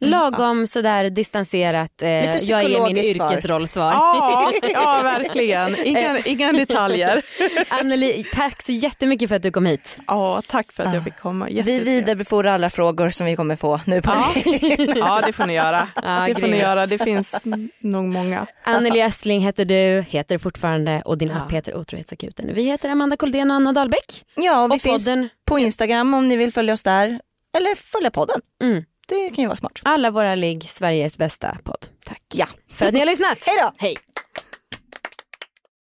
[0.00, 3.92] Eh, Lagom sådär distanserat, eh, jag är min yrkesrollsvar.
[3.92, 5.76] Ja, ja verkligen.
[5.86, 7.22] Inga, inga detaljer.
[7.80, 9.98] Anneli, tack så jättemycket för att du kom hit.
[10.06, 11.48] Ja, tack för att jag fick komma.
[11.50, 14.32] Vi vidarebefordrar alla frågor som vi kommer få nu på Ja.
[14.96, 15.88] ja, det får ni göra.
[16.02, 16.86] Ja, det får ni göra.
[16.86, 17.44] Det finns
[17.82, 18.46] nog många.
[18.64, 21.36] Anneli Östling heter du, heter fortfarande och din Ja.
[21.36, 22.54] app heter Otrohetsakuten.
[22.54, 24.24] Vi heter Amanda Koldén och Anna Dahlbäck.
[24.34, 27.20] Ja, och vi Och finns podden, på Instagram om ni vill följa oss där.
[27.56, 28.40] Eller följa podden.
[28.62, 29.80] mm, Det kan ju vara smart.
[29.84, 31.86] alla våra ligg, Sveriges bästa podd.
[32.04, 32.46] Tack Ja.
[32.70, 33.38] för att ni har lyssnat.
[33.46, 33.72] Hej då!
[33.78, 33.96] Hej.